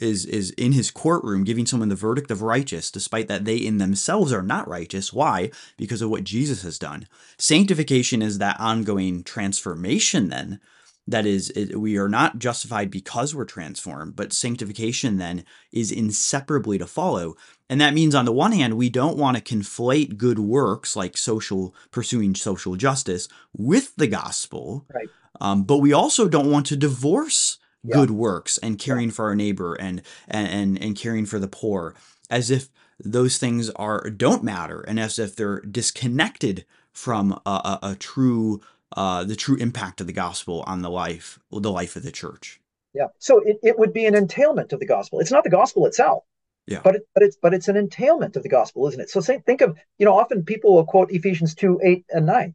[0.03, 3.79] is is in his courtroom giving someone the verdict of righteous despite that they in
[3.79, 7.07] themselves are not righteous why because of what jesus has done
[7.39, 10.61] sanctification is that ongoing transformation then
[11.07, 16.79] that is it, we are not justified because we're transformed but sanctification then is inseparably
[16.79, 17.35] to follow
[17.69, 21.17] and that means on the one hand we don't want to conflate good works like
[21.17, 25.09] social pursuing social justice with the gospel right
[25.41, 27.97] um, but we also don't want to divorce yeah.
[27.97, 29.15] good works and caring yeah.
[29.15, 31.95] for our neighbor and, and and and caring for the poor
[32.31, 32.69] as if
[33.05, 38.61] those things are don't matter and as if they're disconnected from a, a, a true
[38.97, 42.61] uh, the true impact of the gospel on the life the life of the church
[42.95, 45.87] yeah so it, it would be an entailment of the gospel it's not the gospel
[45.87, 46.25] itself
[46.67, 46.81] yeah.
[46.85, 49.11] But it, but it's but it's an entailment of the gospel, isn't it?
[49.11, 52.55] So say think of you know often people will quote Ephesians two eight and nine,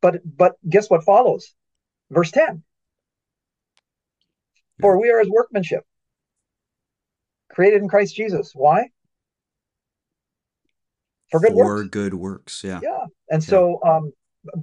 [0.00, 1.52] but but guess what follows?
[2.10, 2.62] Verse ten.
[4.80, 5.84] For we are his workmanship,
[7.50, 8.52] created in Christ Jesus.
[8.54, 8.88] Why?
[11.30, 11.88] For good for works.
[11.90, 12.62] good works.
[12.64, 12.80] Yeah.
[12.82, 13.06] Yeah.
[13.30, 13.48] And yeah.
[13.48, 14.12] so, um,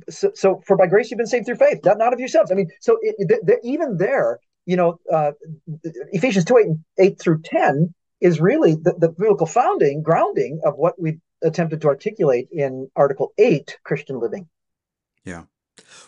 [0.09, 2.51] so, so, for by grace you've been saved through faith, not, not of yourselves.
[2.51, 5.31] I mean, so it, the, the, even there, you know, uh,
[6.11, 11.01] Ephesians 2 8, 8 through 10 is really the, the biblical founding, grounding of what
[11.01, 14.47] we've attempted to articulate in Article 8, Christian living.
[15.25, 15.43] Yeah.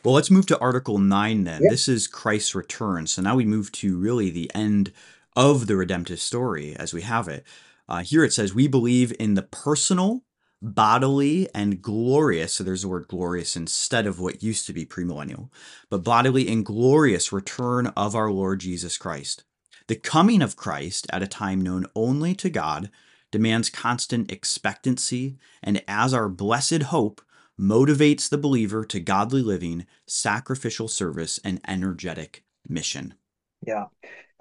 [0.04, 1.62] Well, let's move to Article 9 then.
[1.68, 3.08] This is Christ's return.
[3.08, 4.92] So now we move to really the end
[5.36, 7.46] of the redemptive story as we have it.
[7.88, 10.24] Uh, here it says, We believe in the personal,
[10.64, 12.53] bodily, and glorious.
[12.53, 15.49] So there's the word glorious instead of what used to be premillennial,
[15.89, 19.43] but bodily and glorious return of our Lord Jesus Christ.
[19.88, 22.89] The coming of Christ at a time known only to God
[23.30, 27.22] demands constant expectancy, and as our blessed hope,
[27.59, 33.14] motivates the believer to godly living, sacrificial service, and energetic mission.
[33.66, 33.86] Yeah.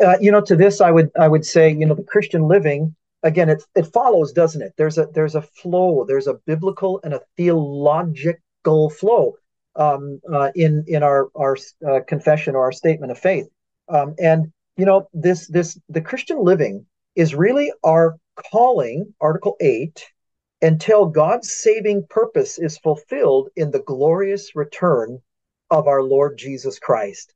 [0.02, 2.94] Uh, you know, to this, I would I would say, you know, the Christian living
[3.22, 4.72] again, it it follows, doesn't it?
[4.76, 9.34] There's a there's a flow, there's a biblical and a theological flow
[9.76, 11.56] um, uh, in in our our
[11.88, 13.48] uh, confession or our statement of faith,
[13.88, 18.16] um, and you know, this this the Christian living is really our
[18.50, 20.04] calling, Article Eight,
[20.62, 25.20] until God's saving purpose is fulfilled in the glorious return
[25.70, 27.34] of our Lord Jesus Christ.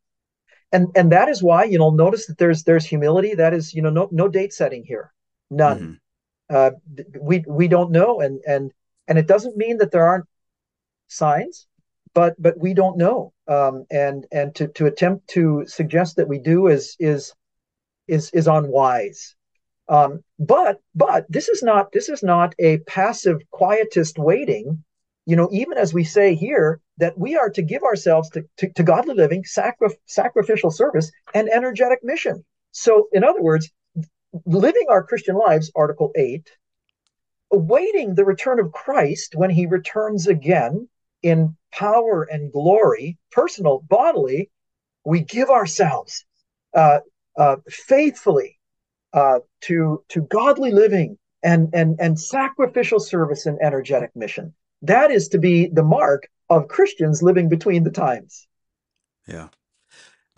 [0.73, 3.35] And and that is why, you know, notice that there's there's humility.
[3.35, 5.13] That is, you know, no no date setting here.
[5.51, 6.01] None.
[6.51, 6.57] Mm-hmm.
[6.57, 6.71] Uh,
[7.21, 8.73] we we don't know and and
[9.09, 10.27] and it doesn't mean that there aren't
[11.09, 11.67] signs,
[12.15, 13.33] but but we don't know.
[13.49, 17.35] Um, and and to to attempt to suggest that we do is is
[18.09, 19.35] is is unwise.
[19.89, 24.83] Um, but but this is not this is not a passive quietist waiting.
[25.27, 28.73] You know, even as we say here that we are to give ourselves to, to,
[28.73, 32.45] to godly living, sacri- sacrificial service, and energetic mission.
[32.71, 33.71] So, in other words,
[34.45, 36.51] living our Christian lives, Article 8,
[37.53, 40.89] awaiting the return of Christ when he returns again
[41.23, 44.51] in power and glory, personal, bodily,
[45.05, 46.25] we give ourselves
[46.75, 47.01] uh,
[47.37, 48.59] uh, faithfully
[49.13, 54.55] uh, to to godly living and and and sacrificial service and energetic mission.
[54.83, 58.47] That is to be the mark of Christians living between the times.
[59.27, 59.49] Yeah.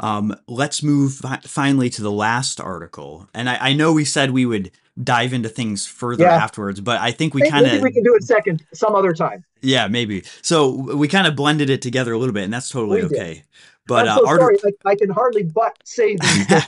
[0.01, 4.30] Um, let's move fi- finally to the last article, and I, I, know we said
[4.30, 4.70] we would
[5.03, 6.36] dive into things further yeah.
[6.36, 9.44] afterwards, but I think we kind of we can do it second some other time.
[9.61, 10.22] Yeah, maybe.
[10.42, 13.34] So we kind of blended it together a little bit, and that's totally we okay.
[13.34, 13.42] Did.
[13.88, 16.46] But I'm uh, so uh, sorry, I, I, can hardly but say these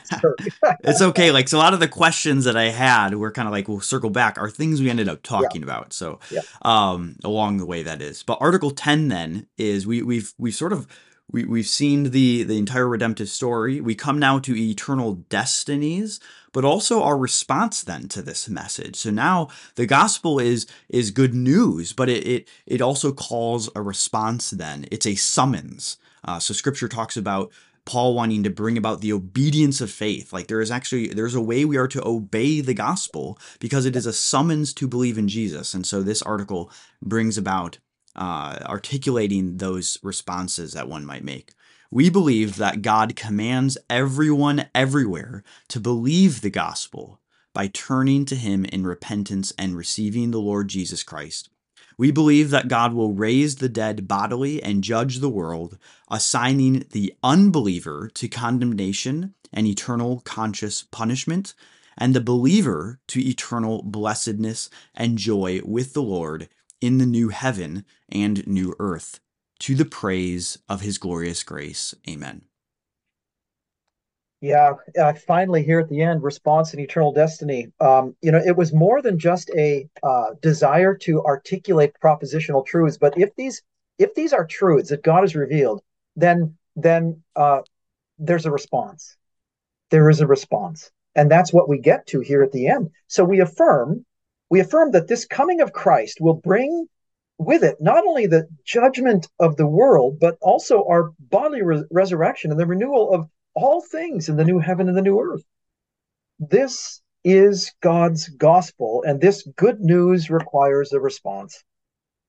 [0.84, 1.30] it's okay.
[1.30, 3.80] Like so a lot of the questions that I had were kind of like we'll
[3.80, 5.66] circle back are things we ended up talking yeah.
[5.66, 5.92] about.
[5.92, 6.40] So yeah.
[6.62, 8.22] um, along the way that is.
[8.22, 10.86] But Article 10 then is we we've we've sort of
[11.32, 13.80] we, we've seen the the entire redemptive story.
[13.80, 16.20] We come now to eternal destinies
[16.52, 18.96] but also our response then to this message.
[18.96, 23.82] So now the gospel is is good news but it it, it also calls a
[23.82, 24.86] response then.
[24.90, 25.98] It's a summons.
[26.24, 27.50] Uh, so scripture talks about
[27.86, 30.32] paul wanting to bring about the obedience of faith.
[30.32, 33.96] Like there is actually there's a way we are to obey the gospel because it
[33.96, 35.74] is a summons to believe in jesus.
[35.74, 36.70] And so this article
[37.02, 37.78] brings about
[38.16, 41.52] uh, articulating those responses that one might make.
[41.90, 47.20] We believe that God commands everyone everywhere to believe the gospel
[47.52, 51.48] by turning to Him in repentance and receiving the Lord Jesus Christ.
[51.98, 55.76] We believe that God will raise the dead bodily and judge the world,
[56.10, 61.54] assigning the unbeliever to condemnation and eternal conscious punishment,
[61.98, 66.48] and the believer to eternal blessedness and joy with the Lord
[66.80, 69.20] in the new heaven and new earth,
[69.60, 71.94] to the praise of his glorious grace.
[72.08, 72.42] Amen.
[74.40, 77.68] Yeah, uh, finally, here at the end, response and eternal destiny.
[77.78, 82.96] Um, you know, it was more than just a uh, desire to articulate propositional truths,
[82.96, 83.62] but if these
[83.98, 85.82] if these are truths that God has revealed,
[86.16, 87.60] then then uh,
[88.18, 89.14] there's a response.
[89.90, 92.90] There is a response, and that's what we get to here at the end.
[93.08, 94.06] So we affirm
[94.48, 96.88] we affirm that this coming of Christ will bring
[97.40, 102.50] with it not only the judgment of the world, but also our bodily re- resurrection
[102.50, 105.42] and the renewal of all things in the new heaven and the new earth.
[106.38, 111.64] This is God's gospel, and this good news requires a response.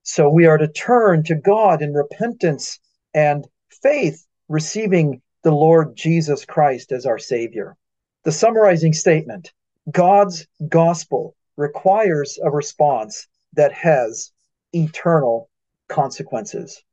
[0.03, 2.80] So we are to turn to God in repentance
[3.14, 3.45] and
[3.84, 7.76] faith, receiving the Lord Jesus Christ as our Savior.
[8.24, 9.51] The summarizing statement
[9.91, 14.32] God's gospel requires a response that has
[14.74, 15.49] eternal
[15.89, 16.84] consequences.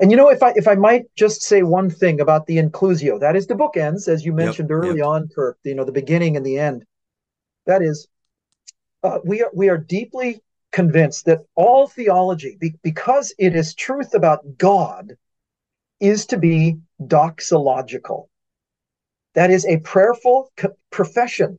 [0.00, 3.20] And you know, if I if I might just say one thing about the inclusio,
[3.20, 5.06] that is the bookends, as you mentioned yep, early yep.
[5.06, 5.58] on, Kirk.
[5.64, 6.84] You know, the beginning and the end.
[7.66, 8.08] That is,
[9.02, 10.42] uh, we are we are deeply
[10.72, 15.12] convinced that all theology, be, because it is truth about God,
[16.00, 18.26] is to be doxological.
[19.34, 21.58] That is a prayerful co- profession,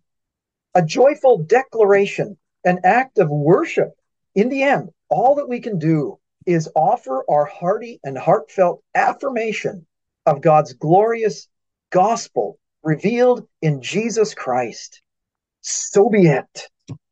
[0.76, 3.92] a joyful declaration, an act of worship.
[4.36, 9.86] In the end, all that we can do is offer our hearty and heartfelt affirmation
[10.26, 11.48] of God's glorious
[11.92, 15.02] gospel revealed in Jesus Christ.
[15.62, 16.68] So be it.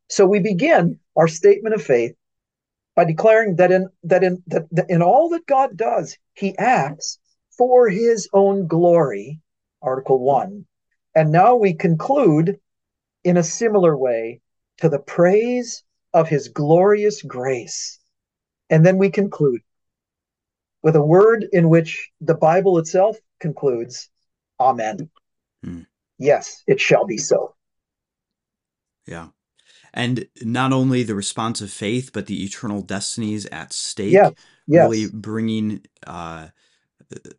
[0.10, 2.14] So we begin our statement of faith
[2.96, 7.20] by declaring that in that in that, that in all that God does, he acts
[7.58, 9.40] for his own glory,
[9.82, 10.66] article 1.
[11.16, 12.60] And now we conclude
[13.24, 14.42] in a similar way
[14.78, 15.84] to the praise
[16.14, 18.00] of his glorious grace
[18.70, 19.62] and then we conclude
[20.82, 24.10] with a word in which the Bible itself concludes
[24.60, 25.10] Amen.
[25.64, 25.82] Hmm.
[26.20, 27.56] Yes, it shall be so.
[29.08, 29.30] Yeah.
[29.94, 34.14] And not only the response of faith, but the eternal destinies at stake.
[34.14, 34.30] Yeah.
[34.68, 34.90] Yes.
[34.90, 36.50] Really bringing uh,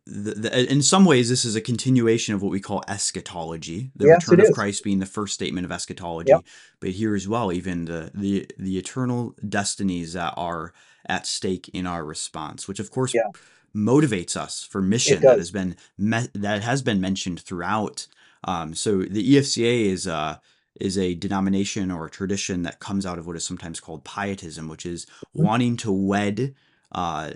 [0.05, 4.07] the, the, in some ways, this is a continuation of what we call eschatology, the
[4.07, 4.53] yes, return of.
[4.53, 6.29] Christ being the first statement of eschatology.
[6.29, 6.45] Yep.
[6.79, 10.73] But here as well, even the, the the eternal destinies that are
[11.07, 13.29] at stake in our response, which of course yeah.
[13.75, 18.07] motivates us for mission that has been me- that has been mentioned throughout.
[18.45, 20.37] Um, so the EFCA is uh,
[20.79, 24.67] is a denomination or a tradition that comes out of what is sometimes called pietism,
[24.67, 25.43] which is mm-hmm.
[25.43, 26.53] wanting to wed
[26.91, 27.31] uh,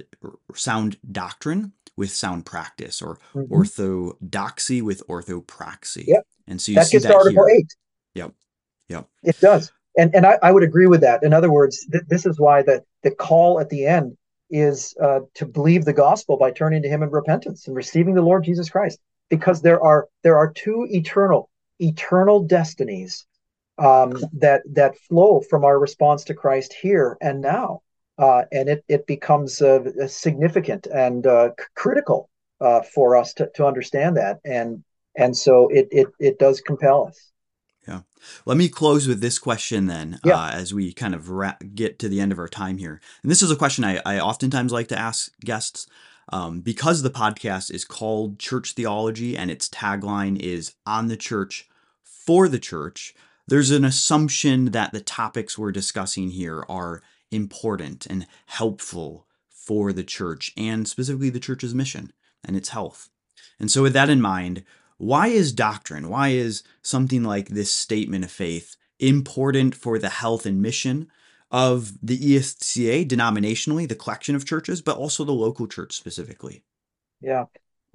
[0.54, 3.54] sound doctrine with sound practice, or mm-hmm.
[3.54, 6.06] orthodoxy with orthopraxy.
[6.08, 6.26] Yep.
[6.48, 7.58] And so you that see gets that Article here.
[7.58, 7.76] Eight.
[8.16, 8.34] Yep.
[8.88, 9.10] Yep.
[9.24, 11.24] It does and and I, I, would agree with that.
[11.24, 14.16] In other words, th- this is why the the call at the end
[14.50, 18.22] is uh, to believe the gospel by turning to Him in repentance and receiving the
[18.22, 23.26] Lord Jesus Christ, because there are there are two eternal eternal destinies
[23.80, 27.82] um, that that flow from our response to Christ here and now,
[28.18, 32.30] uh, and it it becomes uh, significant and uh, c- critical
[32.62, 34.84] uh, for us to to understand that, and
[35.16, 37.32] and so it it it does compel us.
[37.88, 38.02] Yeah.
[38.46, 40.38] Let me close with this question then, yeah.
[40.38, 41.32] uh, as we kind of
[41.74, 43.00] get to the end of our time here.
[43.22, 45.88] And this is a question I, I oftentimes like to ask guests.
[46.30, 51.70] Um, because the podcast is called Church Theology and its tagline is On the Church
[52.04, 53.16] for the Church,
[53.48, 57.02] there's an assumption that the topics we're discussing here are
[57.32, 62.12] important and helpful for the church and specifically the church's mission
[62.44, 63.10] and its health.
[63.60, 64.64] And so, with that in mind,
[64.98, 70.46] why is doctrine, why is something like this statement of faith important for the health
[70.46, 71.08] and mission
[71.52, 76.64] of the EFCA denominationally, the collection of churches, but also the local church specifically?
[77.22, 77.46] Yeah.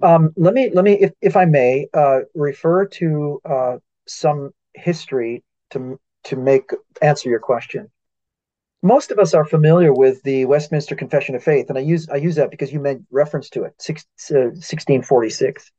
[0.01, 3.77] Um, let me let me if if I may uh, refer to uh,
[4.07, 6.71] some history to to make
[7.01, 7.89] answer your question.
[8.83, 12.17] Most of us are familiar with the Westminster Confession of Faith, and I use I
[12.17, 15.71] use that because you made reference to it, six, uh, 1646.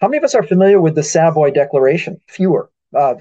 [0.00, 2.20] How many of us are familiar with the Savoy Declaration?
[2.26, 2.70] Fewer.
[2.96, 3.16] Uh,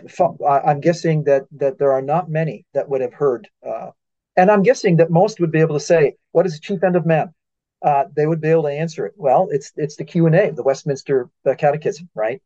[0.45, 3.91] I'm guessing that that there are not many that would have heard, uh,
[4.38, 6.95] and I'm guessing that most would be able to say, "What is the chief end
[6.95, 7.34] of man?"
[7.82, 9.14] Uh, they would be able to answer it.
[9.18, 12.41] Well, it's it's the Q and A, the Westminster uh, Catechism, right?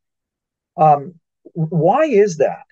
[0.78, 1.20] Um,
[1.54, 2.67] why is that?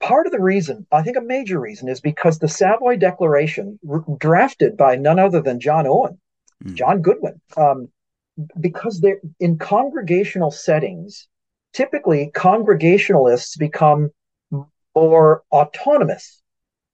[0.00, 4.04] Part of the reason, I think, a major reason, is because the Savoy Declaration, r-
[4.18, 6.18] drafted by none other than John Owen,
[6.64, 6.74] mm.
[6.74, 7.88] John Goodwin, um,
[8.60, 11.26] because they're in congregational settings.
[11.72, 14.10] Typically, congregationalists become
[14.94, 16.40] more autonomous.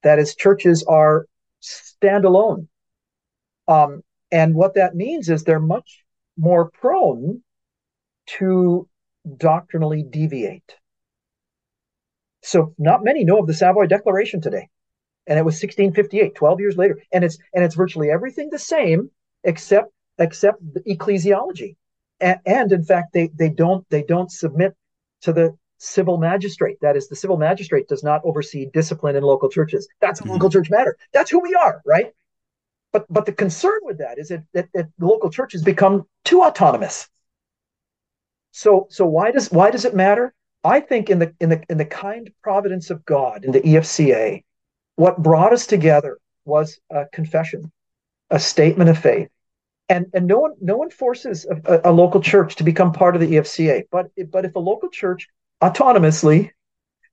[0.03, 1.27] That is, churches are
[1.63, 2.69] standalone.
[3.69, 6.05] Um, and what that means is they're much
[6.37, 7.43] more prone
[8.39, 8.89] to
[9.37, 10.75] doctrinally deviate.
[12.45, 14.69] So not many know of the Savoy Declaration today.
[15.27, 17.01] And it was 1658, 12 years later.
[17.11, 19.11] And it's and it's virtually everything the same
[19.43, 21.77] except except the ecclesiology.
[22.21, 24.75] And, and in fact, they they don't they don't submit
[25.23, 26.77] to the civil magistrate.
[26.83, 29.89] That is, the civil magistrate does not oversee discipline in local churches.
[30.01, 30.33] That's a mm-hmm.
[30.33, 30.99] local church matter.
[31.13, 32.13] That's who we are, right?
[32.93, 37.09] But but the concern with that is that, that, that local churches become too autonomous.
[38.53, 40.35] So so why does why does it matter?
[40.65, 44.43] I think in the in the in the kind providence of God in the EFCA,
[44.97, 47.71] what brought us together was a confession,
[48.31, 49.29] a statement of faith,
[49.91, 53.21] and and no one no one forces a, a, local church to become part of
[53.21, 53.85] the EFCA.
[53.91, 55.29] But but if a local church
[55.63, 56.51] autonomously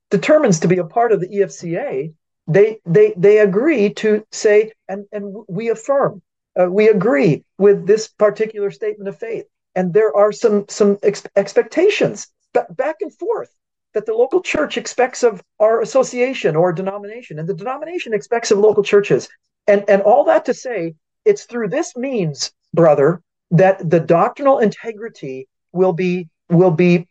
[0.10, 2.14] determines to be a part of the EFCA,
[2.48, 6.22] they they they agree to say and and we affirm
[6.60, 9.46] uh, we agree with this particular statement of faith
[9.76, 13.54] and there are some some ex- expectations b- back and forth
[13.94, 18.60] that the local church expects of our association or denomination and the denomination expects of
[18.60, 19.30] local churches.
[19.68, 20.96] And and all that to say
[21.26, 23.22] it's through this means brother
[23.52, 27.08] that the doctrinal integrity will be will be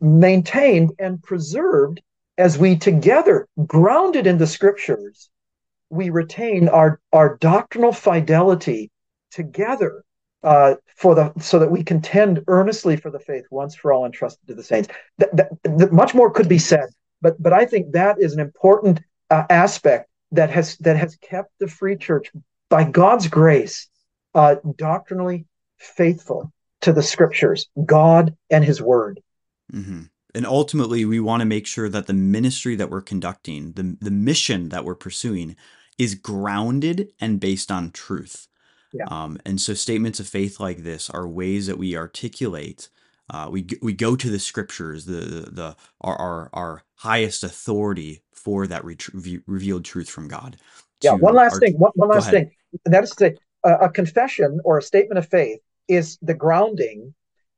[0.00, 2.00] maintained and preserved
[2.38, 5.30] as we together, grounded in the scriptures,
[5.88, 8.90] we retain our, our doctrinal fidelity
[9.30, 10.04] together
[10.46, 14.46] uh, for the so that we contend earnestly for the faith once for all entrusted
[14.46, 14.88] to the saints.
[15.18, 16.86] That, that, that much more could be said,
[17.20, 21.50] but but I think that is an important uh, aspect that has that has kept
[21.58, 22.30] the free church
[22.70, 23.88] by God's grace
[24.34, 25.46] uh, doctrinally
[25.78, 29.20] faithful to the scriptures, God and His Word.
[29.72, 33.96] Mm-hmm and ultimately we want to make sure that the ministry that we're conducting the,
[34.02, 35.56] the mission that we're pursuing
[35.96, 38.46] is grounded and based on truth
[38.92, 39.04] yeah.
[39.08, 42.88] um, and so statements of faith like this are ways that we articulate
[43.28, 48.22] uh, we, we go to the scriptures the, the, the our, our, our highest authority
[48.32, 48.96] for that re-
[49.46, 50.56] revealed truth from god
[51.02, 52.50] yeah one last art- thing one, one last thing
[52.84, 56.34] and that is to say a, a confession or a statement of faith is the
[56.34, 57.14] grounding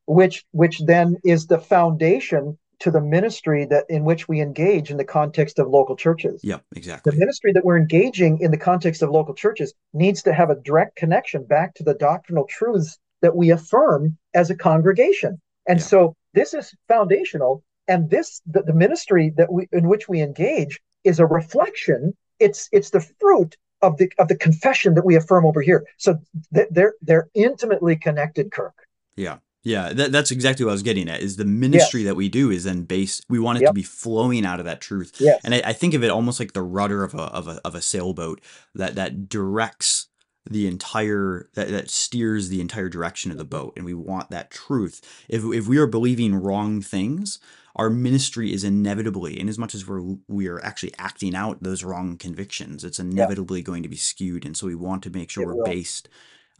[0.06, 4.96] which which then is the foundation to the ministry that in which we engage in
[4.96, 6.40] the context of local churches.
[6.44, 7.10] Yeah, exactly.
[7.10, 10.56] The ministry that we're engaging in the context of local churches needs to have a
[10.56, 15.40] direct connection back to the doctrinal truths that we affirm as a congregation.
[15.66, 15.84] And yeah.
[15.84, 20.80] so this is foundational and this the, the ministry that we in which we engage
[21.04, 25.46] is a reflection it's it's the fruit of the of the confession that we affirm
[25.46, 25.84] over here.
[25.96, 26.18] So
[26.54, 28.74] th- they're they're intimately connected, Kirk.
[29.16, 29.38] Yeah.
[29.68, 31.20] Yeah, that, that's exactly what I was getting at.
[31.20, 33.24] Is the ministry that we do is then based.
[33.28, 33.70] We want it yep.
[33.70, 35.16] to be flowing out of that truth.
[35.20, 35.40] Yes.
[35.44, 37.74] and I, I, think of it almost like the rudder of a of a of
[37.74, 38.40] a sailboat
[38.74, 40.08] that that directs
[40.50, 43.74] the entire that, that steers the entire direction of the boat.
[43.76, 45.02] And we want that truth.
[45.28, 47.38] If if we are believing wrong things,
[47.76, 51.84] our ministry is inevitably, in as much as we're we are actually acting out those
[51.84, 53.66] wrong convictions, it's inevitably yep.
[53.66, 54.46] going to be skewed.
[54.46, 55.64] And so we want to make sure it we're will.
[55.64, 56.08] based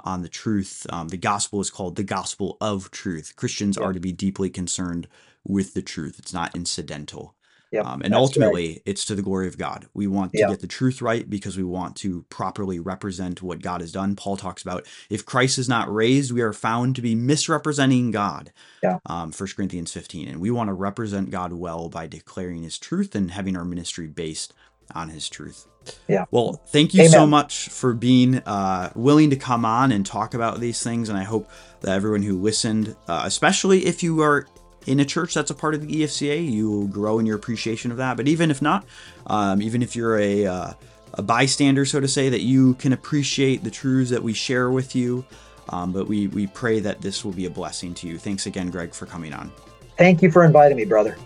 [0.05, 0.87] on the truth.
[0.91, 3.35] Um, the gospel is called the gospel of truth.
[3.37, 3.87] Christians yeah.
[3.87, 5.09] are to be deeply concerned
[5.45, 6.19] with the truth.
[6.19, 7.35] It's not incidental.
[7.71, 8.83] Yep, um, and ultimately, right.
[8.87, 9.87] it's to the glory of God.
[9.93, 13.83] We want to get the truth right because we want to properly represent what God
[13.83, 14.17] has done.
[14.17, 18.53] Paul talks about if Christ is not raised, we are found to be misrepresenting God.
[18.83, 18.99] Yeah.
[19.05, 20.29] Um, 1 Corinthians 15.
[20.29, 24.07] And we want to represent God well by declaring his truth and having our ministry
[24.07, 24.55] based
[24.95, 25.67] on his truth.
[26.09, 26.25] Yeah.
[26.31, 27.13] Well, thank you Amen.
[27.13, 31.09] so much for being uh, willing to come on and talk about these things.
[31.09, 31.49] And I hope
[31.81, 34.47] that everyone who listened, uh, especially if you are
[34.87, 37.91] in a church that's a part of the EFCA, you will grow in your appreciation
[37.91, 38.17] of that.
[38.17, 38.87] But even if not,
[39.27, 40.73] um, even if you're a, uh,
[41.15, 44.97] a bystander, so to say, that you can appreciate the truths that we share with
[44.97, 45.25] you.
[45.71, 48.19] Um, but we, we pray that this will be a blessing to you.
[48.19, 49.53] Thanks again, Greg, for coming on.
[49.99, 51.17] Thank you for inviting me, brother.